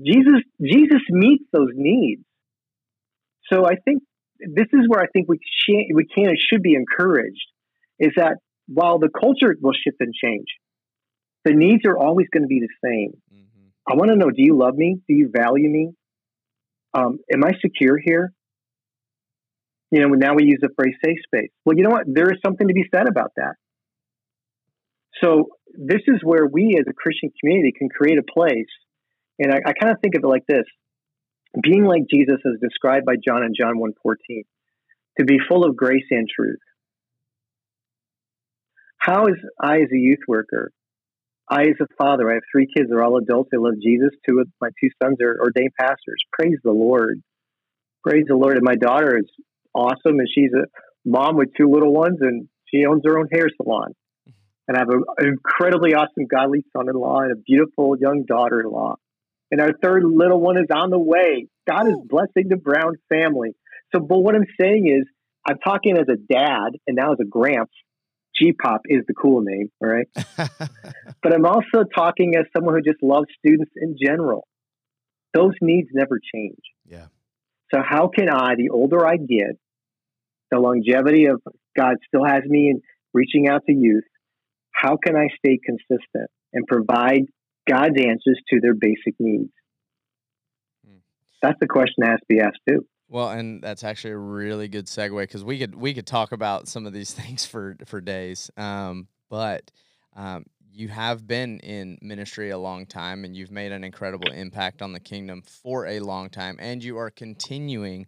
[0.05, 2.23] Jesus Jesus meets those needs.
[3.53, 4.03] So I think
[4.39, 7.47] this is where I think we can, we can and should be encouraged
[7.99, 8.37] is that
[8.67, 10.47] while the culture will shift and change,
[11.45, 13.13] the needs are always going to be the same.
[13.35, 13.93] Mm-hmm.
[13.93, 14.99] I want to know: Do you love me?
[15.09, 15.91] Do you value me?
[16.95, 18.33] Um, am I secure here?
[19.91, 21.51] You know, now we use the phrase safe space.
[21.65, 22.05] Well, you know what?
[22.07, 23.55] There is something to be said about that.
[25.23, 28.71] So this is where we as a Christian community can create a place.
[29.39, 30.65] And I, I kind of think of it like this
[31.63, 34.43] being like Jesus as described by John in John 1.14,
[35.19, 36.61] to be full of grace and truth.
[38.99, 40.71] How is I as a youth worker,
[41.49, 44.11] I as a father, I have three kids, they're all adults, they love Jesus.
[44.29, 46.23] Two of my two sons are ordained pastors.
[46.33, 47.21] Praise the Lord.
[48.05, 48.57] Praise the Lord.
[48.57, 49.27] And my daughter is
[49.75, 50.67] awesome and she's a
[51.05, 53.95] mom with two little ones and she owns her own hair salon.
[54.71, 58.23] And I have a, an incredibly awesome godly son in law and a beautiful young
[58.25, 58.99] daughter in law
[59.51, 61.49] and our third little one is on the way.
[61.69, 63.51] God is blessing the Brown family.
[63.95, 65.07] So, but what I'm saying is,
[65.47, 67.75] I'm talking as a dad and now as a gramps.
[68.37, 70.07] G Pop is the cool name, all right?
[70.15, 74.47] but I'm also talking as someone who just loves students in general.
[75.35, 76.61] Those needs never change.
[76.87, 77.07] Yeah.
[77.75, 79.59] So, how can I, the older I get,
[80.51, 81.43] the longevity of
[81.77, 84.05] God still has me in reaching out to youth,
[84.81, 87.23] how can I stay consistent and provide
[87.69, 89.53] God's answers to their basic needs?
[90.87, 90.99] Hmm.
[91.43, 92.87] That's the question that has to be asked too.
[93.09, 96.69] Well, and that's actually a really good segue because we could we could talk about
[96.69, 98.51] some of these things for for days.
[98.57, 99.71] Um, but
[100.17, 104.81] um, you have been in ministry a long time, and you've made an incredible impact
[104.81, 108.07] on the kingdom for a long time, and you are continuing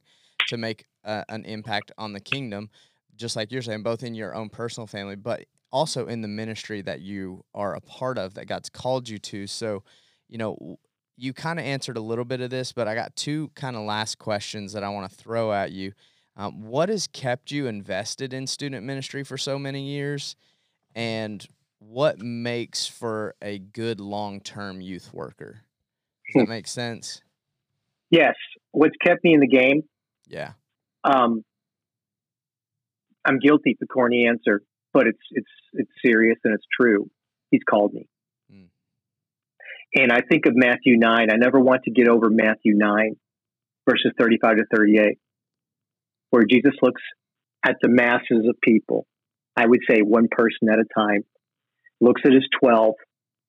[0.49, 2.71] to make uh, an impact on the kingdom,
[3.17, 6.83] just like you're saying, both in your own personal family, but also in the ministry
[6.83, 9.47] that you are a part of that God's called you to.
[9.47, 9.83] So,
[10.29, 10.79] you know,
[11.17, 13.83] you kind of answered a little bit of this, but I got two kind of
[13.83, 15.93] last questions that I want to throw at you.
[16.37, 20.37] Um, what has kept you invested in student ministry for so many years?
[20.95, 21.47] And
[21.79, 25.63] what makes for a good long term youth worker?
[26.27, 27.21] Does that make sense?
[28.11, 28.35] Yes.
[28.71, 29.83] What's kept me in the game?
[30.27, 30.53] Yeah.
[31.05, 31.45] Um,
[33.25, 33.77] I'm guilty.
[33.83, 34.63] A corny answer
[34.93, 37.11] but it's it's it's serious and it's true.
[37.51, 38.09] He's called me.
[38.53, 38.69] Mm.
[39.95, 41.31] And I think of Matthew 9.
[41.31, 43.17] I never want to get over Matthew 9,
[43.89, 45.19] verses 35 to 38,
[46.31, 47.03] where Jesus looks
[47.67, 49.07] at the masses of people.
[49.57, 51.25] I would say one person at a time,
[52.01, 52.95] looks at his 12.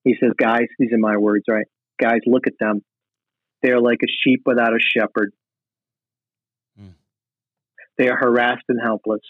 [0.04, 1.66] He says, Guys, these are my words, right?
[2.02, 2.82] Guys, look at them.
[3.62, 5.32] They're like a sheep without a shepherd.
[6.80, 6.96] Mm.
[7.98, 9.22] They are harassed and helpless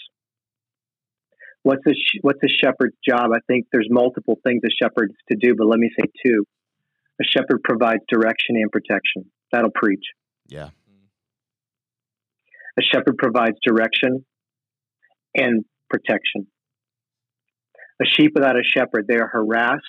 [1.63, 3.31] what's a what's a shepherd's job?
[3.33, 6.45] I think there's multiple things a shepherd's to do, but let me say two.
[7.21, 9.31] A shepherd provides direction and protection.
[9.51, 10.03] That'll preach.
[10.47, 10.69] Yeah.
[12.77, 14.25] A shepherd provides direction
[15.35, 16.47] and protection.
[18.01, 19.85] A sheep without a shepherd, they are harassed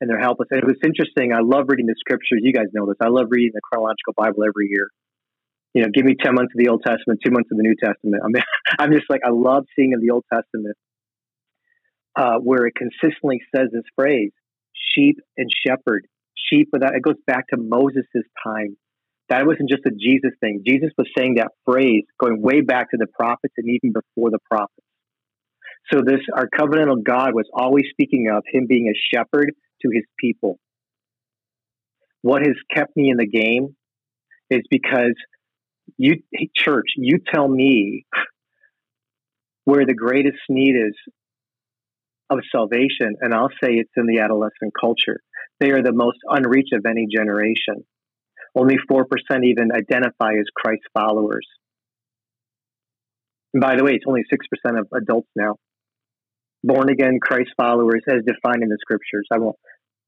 [0.00, 0.48] and they're helpless.
[0.50, 1.32] And it was interesting.
[1.32, 2.40] I love reading the scriptures.
[2.42, 2.96] You guys know this.
[3.00, 4.90] I love reading the chronological Bible every year.
[5.72, 7.76] You know, give me 10 months of the Old Testament, two months of the New
[7.78, 8.22] Testament.
[8.24, 8.42] I mean,
[8.78, 10.76] I'm just like, I love seeing in the Old Testament
[12.16, 14.32] uh, where it consistently says this phrase,
[14.94, 16.06] sheep and shepherd.
[16.50, 18.04] Sheep without, it goes back to Moses'
[18.42, 18.76] time.
[19.28, 20.62] That wasn't just a Jesus thing.
[20.66, 24.38] Jesus was saying that phrase going way back to the prophets and even before the
[24.48, 24.86] prophets.
[25.92, 29.52] So this, our covenantal God was always speaking of him being a shepherd
[29.82, 30.58] to his people.
[32.22, 33.76] What has kept me in the game
[34.50, 35.14] is because
[35.96, 36.22] you,
[36.56, 38.06] church, you tell me
[39.64, 40.94] where the greatest need is
[42.30, 45.20] of salvation, and I'll say it's in the adolescent culture.
[45.60, 47.84] They are the most unreached of any generation.
[48.54, 49.04] Only 4%
[49.44, 51.46] even identify as Christ followers.
[53.54, 55.56] And by the way, it's only 6% of adults now.
[56.64, 59.26] Born again Christ followers as defined in the scriptures.
[59.32, 59.56] I won't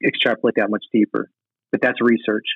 [0.06, 1.30] extrapolate that much deeper,
[1.70, 2.46] but that's research.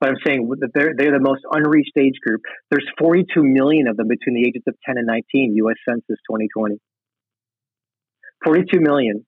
[0.00, 2.42] But I'm saying that they're, they're the most unreached age group.
[2.70, 6.78] There's 42 million of them between the ages of 10 and 19, US Census 2020.
[8.44, 9.24] 42 million.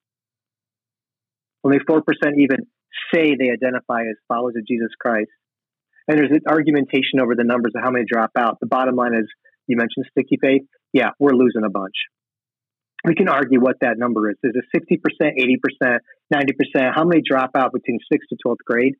[1.64, 2.02] Only 4%
[2.38, 2.66] even
[3.12, 5.30] say they identify as followers of Jesus Christ.
[6.06, 8.58] And there's an argumentation over the numbers of how many drop out.
[8.60, 9.26] The bottom line is
[9.66, 10.62] you mentioned sticky faith.
[10.92, 11.96] Yeah, we're losing a bunch.
[13.04, 14.36] we can argue what that number is.
[14.42, 15.32] Is it 60%,
[15.82, 15.98] 80%,
[16.32, 16.94] 90%?
[16.94, 18.94] How many drop out between 6th to 12th grade?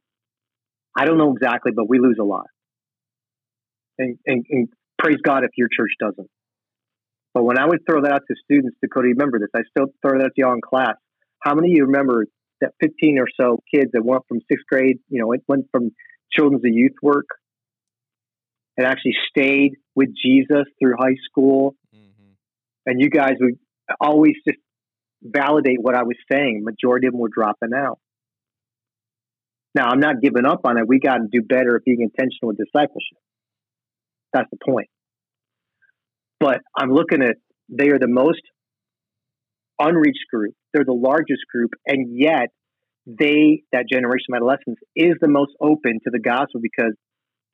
[0.97, 2.47] I don't know exactly, but we lose a lot.
[3.99, 6.31] And, and, and praise God if your church doesn't.
[7.35, 10.20] But when I would throw that out to students, Dakota, remember this, I still throw
[10.20, 10.95] that to y'all in class.
[11.41, 12.26] How many of you remember
[12.61, 15.91] that 15 or so kids that went from sixth grade, you know, went from
[16.32, 17.26] children's to youth work
[18.76, 21.74] and actually stayed with Jesus through high school?
[21.95, 22.32] Mm-hmm.
[22.87, 23.59] And you guys would
[24.01, 24.61] always just
[25.20, 26.62] validate what I was saying.
[26.64, 27.99] Majority of them were dropping out.
[29.74, 30.87] Now, I'm not giving up on it.
[30.87, 33.18] We got to do better at being intentional with discipleship.
[34.32, 34.89] That's the point.
[36.45, 37.36] But I'm looking at
[37.70, 38.42] they are the most
[39.78, 40.53] unreached group.
[40.74, 42.49] They're the largest group, and yet
[43.07, 46.92] they that generation of adolescents is the most open to the gospel because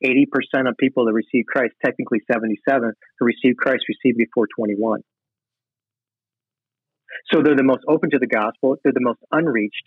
[0.05, 5.03] 80% of people that receive Christ, technically 77, who receive Christ received before 21.
[7.33, 8.75] So they're the most open to the gospel.
[8.83, 9.87] They're the most unreached,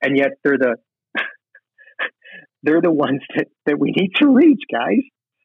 [0.00, 0.76] and yet they're the
[2.62, 5.02] they're the ones that, that we need to reach, guys.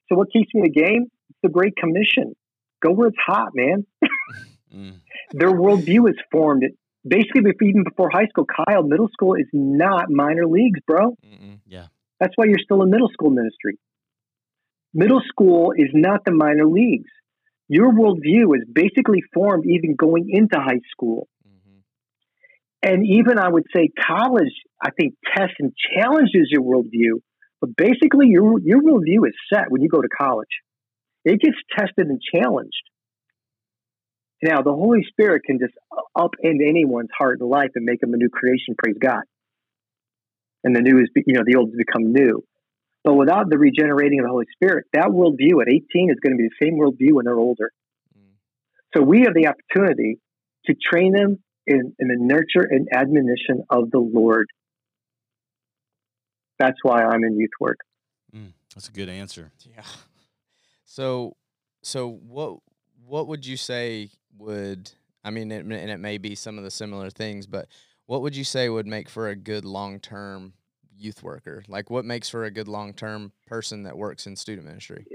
[0.09, 1.07] So what keeps me in the game?
[1.43, 2.35] The Great Commission.
[2.81, 3.85] Go where it's hot, man.
[4.73, 4.95] mm.
[5.31, 6.63] Their worldview is formed
[7.07, 8.45] basically even before high school.
[8.45, 11.15] Kyle, middle school is not minor leagues, bro.
[11.25, 11.59] Mm-mm.
[11.67, 11.87] Yeah,
[12.19, 13.77] that's why you're still in middle school ministry.
[14.93, 17.09] Middle school is not the minor leagues.
[17.67, 21.27] Your worldview is basically formed even going into high school.
[21.47, 21.79] Mm-hmm.
[22.81, 27.21] And even I would say college, I think tests and challenges your worldview.
[27.61, 30.47] But basically, your, your worldview is set when you go to college.
[31.25, 32.83] It gets tested and challenged.
[34.41, 35.73] Now, the Holy Spirit can just
[36.17, 38.75] upend anyone's heart and life and make them a new creation.
[38.77, 39.23] Praise God.
[40.63, 42.43] And the new is, you know, the old has become new.
[43.03, 46.37] But without the regenerating of the Holy Spirit, that worldview at 18 is going to
[46.37, 47.71] be the same worldview when they're older.
[48.17, 48.33] Mm.
[48.95, 50.19] So we have the opportunity
[50.65, 54.47] to train them in, in the nurture and admonition of the Lord.
[56.57, 57.79] That's why I'm in youth work.
[58.35, 59.51] Mm, that's a good answer.
[59.63, 59.83] Yeah.
[60.89, 61.35] So,
[61.83, 62.57] so what
[63.05, 64.91] what would you say would
[65.23, 67.67] I mean, it, and it may be some of the similar things, but
[68.07, 70.53] what would you say would make for a good long term
[70.97, 71.63] youth worker?
[71.67, 75.05] Like, what makes for a good long term person that works in student ministry?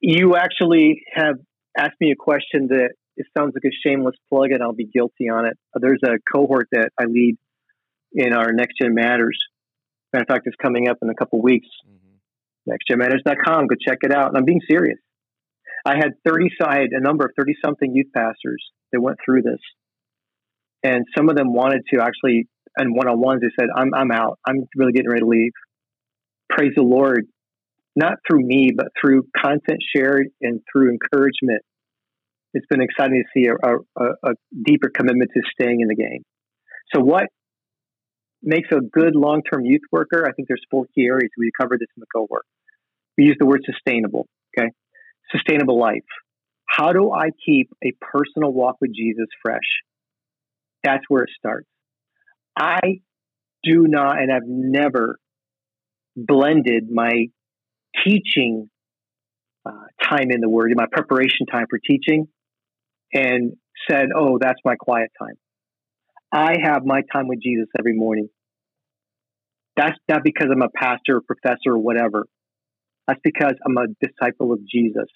[0.00, 1.36] You actually have
[1.78, 5.30] asked me a question that it sounds like a shameless plug, and I'll be guilty
[5.30, 5.56] on it.
[5.74, 7.38] There's a cohort that I lead
[8.12, 9.38] in our Next Gen Matters.
[10.12, 11.68] Matter of fact, it's coming up in a couple weeks.
[11.88, 11.99] Mm-hmm.
[12.70, 13.66] NextGenMatters.com.
[13.66, 14.28] Go check it out.
[14.28, 14.98] And I'm being serious.
[15.84, 18.62] I had 30, I had a number of 30 something youth pastors
[18.92, 19.60] that went through this.
[20.82, 24.10] And some of them wanted to actually and one on ones, they said, I'm, I'm
[24.10, 24.38] out.
[24.46, 25.52] I'm really getting ready to leave.
[26.48, 27.26] Praise the Lord,
[27.96, 31.62] not through me, but through content shared and through encouragement.
[32.54, 36.24] It's been exciting to see a, a, a deeper commitment to staying in the game.
[36.94, 37.26] So, what
[38.42, 40.26] makes a good long term youth worker?
[40.26, 41.30] I think there's four key areas.
[41.38, 42.44] We covered this in the cohort.
[43.18, 44.70] We use the word sustainable, okay?
[45.32, 46.04] Sustainable life.
[46.66, 49.58] How do I keep a personal walk with Jesus fresh?
[50.82, 51.68] That's where it starts.
[52.56, 53.00] I
[53.62, 55.18] do not and I've never
[56.16, 57.26] blended my
[58.04, 58.70] teaching
[59.66, 62.28] uh, time in the Word, in my preparation time for teaching,
[63.12, 63.52] and
[63.90, 65.34] said, oh, that's my quiet time.
[66.32, 68.28] I have my time with Jesus every morning.
[69.76, 72.26] That's not because I'm a pastor or professor or whatever.
[73.10, 75.08] That's because I'm a disciple of Jesus.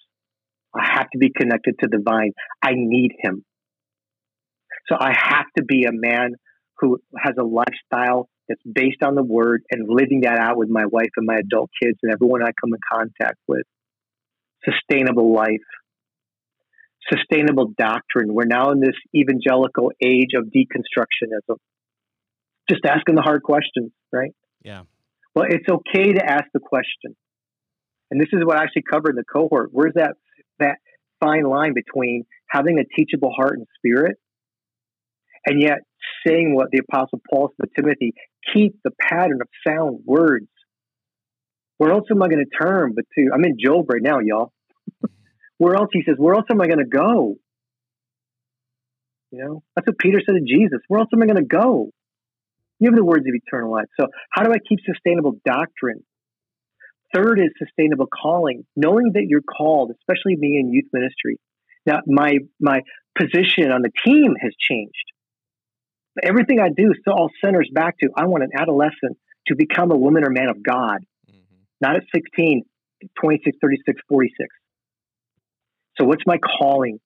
[0.75, 2.33] I have to be connected to the vine.
[2.61, 3.45] I need him.
[4.89, 6.35] So I have to be a man
[6.81, 10.87] who has a lifestyle that's based on the word and living that out with my
[10.87, 13.63] wife and my adult kids and everyone I come in contact with.
[14.65, 15.63] Sustainable life,
[17.13, 18.35] sustainable doctrine.
[18.35, 21.59] We're now in this evangelical age of deconstructionism.
[22.69, 24.33] Just asking the hard questions, right?
[24.65, 24.83] Yeah.
[25.37, 27.15] Well, it's okay to ask the question.
[28.11, 29.71] And this is what I actually covered in the cohort.
[29.73, 30.15] Where's that
[30.59, 30.77] that
[31.21, 34.17] fine line between having a teachable heart and spirit
[35.47, 35.79] and yet
[36.27, 38.15] saying what the Apostle Paul said to Timothy
[38.53, 40.49] keep the pattern of sound words.
[41.79, 43.31] Where else am I going to turn but to?
[43.35, 44.53] I'm in Job right now, y'all.
[45.59, 47.37] where else, he says, where else am I going to go?
[49.33, 50.79] You know, that's what Peter said to Jesus.
[50.87, 51.91] Where else am I going to go?
[52.79, 53.87] You have the words of eternal life.
[53.99, 56.05] So, how do I keep sustainable doctrine?
[57.15, 61.39] Third is sustainable calling, knowing that you're called, especially me in youth ministry.
[61.87, 62.81] Now, my my
[63.17, 65.13] position on the team has changed
[66.23, 69.97] everything I do still all centers back to I want an adolescent to become a
[69.97, 71.57] woman or man of God, mm-hmm.
[71.81, 72.63] not at 16,
[73.21, 74.49] 26, 36, 46.
[75.99, 76.99] So, what's my calling?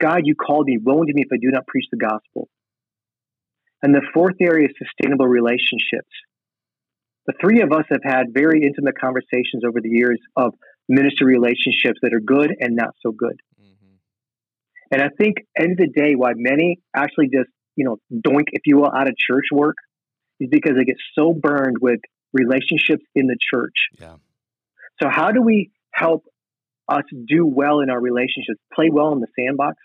[0.00, 0.78] God, you called me.
[0.82, 2.48] Woe unto me if I do not preach the gospel.
[3.82, 6.10] And the fourth area is sustainable relationships.
[7.26, 10.54] The three of us have had very intimate conversations over the years of
[10.88, 13.40] ministry relationships that are good and not so good.
[13.60, 13.94] Mm-hmm.
[14.90, 18.62] And I think, end of the day, why many actually just, you know, doink, if
[18.66, 19.76] you will, out of church work
[20.40, 22.00] is because they get so burned with
[22.32, 23.76] relationships in the church.
[24.00, 24.16] Yeah.
[25.00, 26.24] So, how do we help
[26.88, 29.76] us do well in our relationships, play well in the sandbox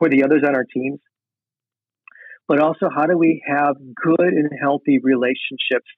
[0.00, 1.00] with the others on our teams?
[2.46, 5.88] But also, how do we have good and healthy relationships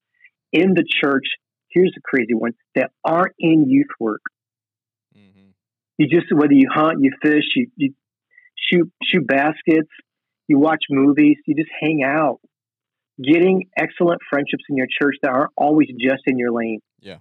[0.52, 1.24] in the church?
[1.70, 4.22] Here's the crazy one that aren't in youth work.
[5.16, 5.50] Mm-hmm.
[5.98, 7.94] You just whether you hunt, you fish, you, you
[8.70, 9.90] shoot shoot baskets,
[10.46, 12.40] you watch movies, you just hang out.
[13.22, 16.80] Getting excellent friendships in your church that aren't always just in your lane.
[17.00, 17.18] Yeah.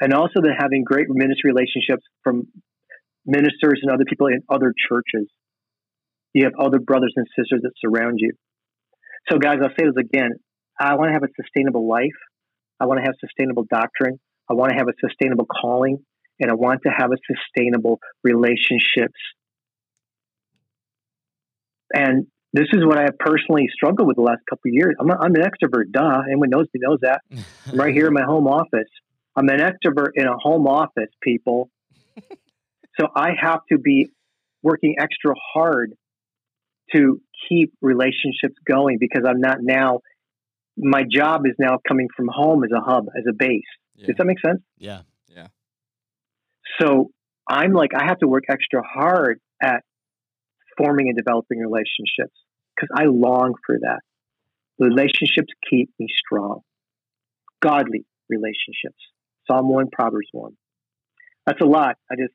[0.00, 2.48] And also then having great ministry relationships from
[3.24, 5.28] ministers and other people in other churches.
[6.32, 8.32] You have other brothers and sisters that surround you.
[9.30, 10.32] So guys, I'll say this again.
[10.78, 12.18] I want to have a sustainable life.
[12.84, 14.20] I want to have sustainable doctrine.
[14.50, 16.04] I want to have a sustainable calling
[16.38, 19.18] and I want to have a sustainable relationships.
[21.94, 24.96] And this is what I have personally struggled with the last couple of years.
[25.00, 26.22] I'm, a, I'm an extrovert, duh.
[26.26, 27.22] Anyone knows me knows that.
[27.72, 28.90] I'm right here in my home office.
[29.34, 31.70] I'm an extrovert in a home office, people.
[33.00, 34.10] so I have to be
[34.62, 35.94] working extra hard
[36.92, 40.00] to keep relationships going because I'm not now.
[40.76, 43.62] My job is now coming from home as a hub, as a base.
[43.94, 44.08] Yeah.
[44.08, 44.60] Does that make sense?
[44.78, 45.02] Yeah.
[45.28, 45.48] Yeah.
[46.80, 47.10] So
[47.48, 49.84] I'm like, I have to work extra hard at
[50.76, 52.36] forming and developing relationships
[52.74, 54.00] because I long for that.
[54.78, 56.60] Relationships keep me strong.
[57.60, 58.98] Godly relationships.
[59.46, 60.52] Psalm 1, Proverbs 1.
[61.46, 61.96] That's a lot.
[62.10, 62.34] I just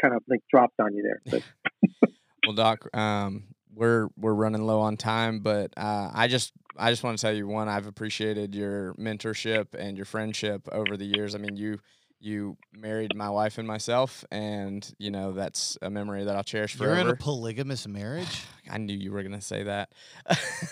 [0.00, 1.20] kind of like dropped on you there.
[1.26, 2.10] But
[2.46, 7.02] Well, Doc, um, we're we're running low on time, but uh, I just I just
[7.02, 11.34] want to tell you one, I've appreciated your mentorship and your friendship over the years.
[11.34, 11.78] I mean, you
[12.20, 16.74] you married my wife and myself, and you know that's a memory that I'll cherish
[16.74, 16.94] forever.
[16.94, 18.42] You're in a polygamous marriage.
[18.70, 19.92] I knew you were gonna say that.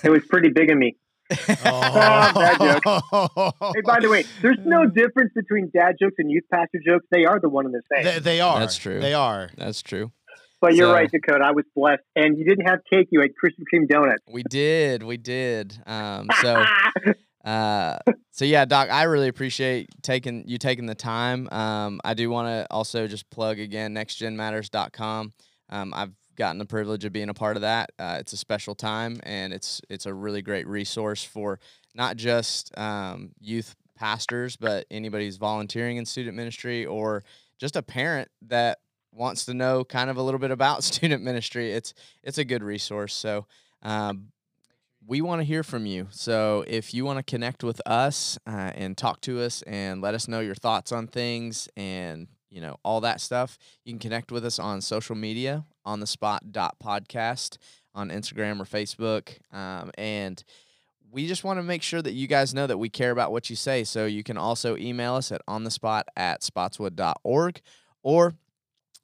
[0.04, 0.96] it was pretty big of me.
[1.46, 2.82] Bad joke.
[2.86, 3.52] Oh.
[3.74, 7.06] Hey, by the way, there's no difference between dad jokes and youth pastor jokes.
[7.10, 8.04] They are the one and the same.
[8.04, 8.58] they, they are.
[8.58, 8.98] That's true.
[9.00, 9.50] They are.
[9.56, 10.10] That's true.
[10.60, 11.44] But you're so- right, Dakota.
[11.44, 12.02] I was blessed.
[12.16, 14.22] And you didn't have cake, you had Krispy Kreme donuts.
[14.30, 15.80] We did, we did.
[15.86, 16.64] Um, so.
[17.44, 17.96] Uh,
[18.30, 21.48] so yeah, Doc, I really appreciate taking you taking the time.
[21.50, 25.32] Um, I do want to also just plug again nextgenmatters.com.
[25.70, 27.90] Um, I've gotten the privilege of being a part of that.
[27.98, 31.58] Uh, it's a special time, and it's it's a really great resource for
[31.94, 37.24] not just um, youth pastors, but anybody who's volunteering in student ministry or
[37.58, 38.78] just a parent that
[39.12, 41.72] wants to know kind of a little bit about student ministry.
[41.72, 43.14] It's it's a good resource.
[43.14, 43.46] So.
[43.82, 44.32] Um,
[45.06, 46.06] we want to hear from you.
[46.10, 50.14] So if you want to connect with us uh, and talk to us and let
[50.14, 54.30] us know your thoughts on things and you know all that stuff, you can connect
[54.30, 57.56] with us on social media on the spot dot podcast
[57.94, 60.44] on Instagram or Facebook, um, and
[61.10, 63.48] we just want to make sure that you guys know that we care about what
[63.48, 63.82] you say.
[63.82, 67.60] So you can also email us at on the spot at spotswood.org
[68.02, 68.34] or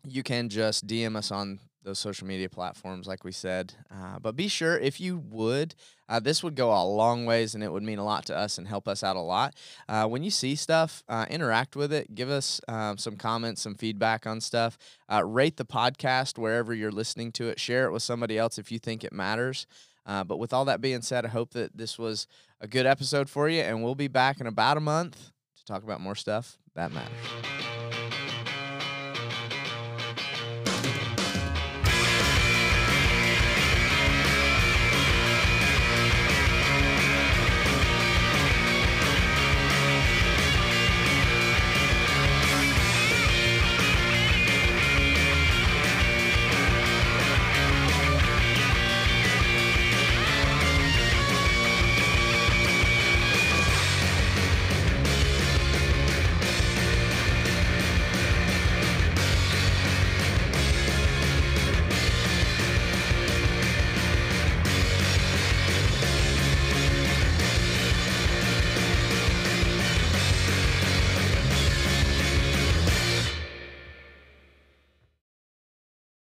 [0.06, 3.74] you can just DM us on those social media platforms, like we said.
[3.90, 5.74] Uh, but be sure, if you would,
[6.08, 8.58] uh, this would go a long ways and it would mean a lot to us
[8.58, 9.54] and help us out a lot.
[9.88, 13.74] Uh, when you see stuff, uh, interact with it, give us um, some comments, some
[13.74, 14.78] feedback on stuff.
[15.12, 17.60] Uh, rate the podcast wherever you're listening to it.
[17.60, 19.66] Share it with somebody else if you think it matters.
[20.06, 22.26] Uh, but with all that being said, I hope that this was
[22.60, 25.82] a good episode for you, and we'll be back in about a month to talk
[25.82, 27.73] about more stuff that matters.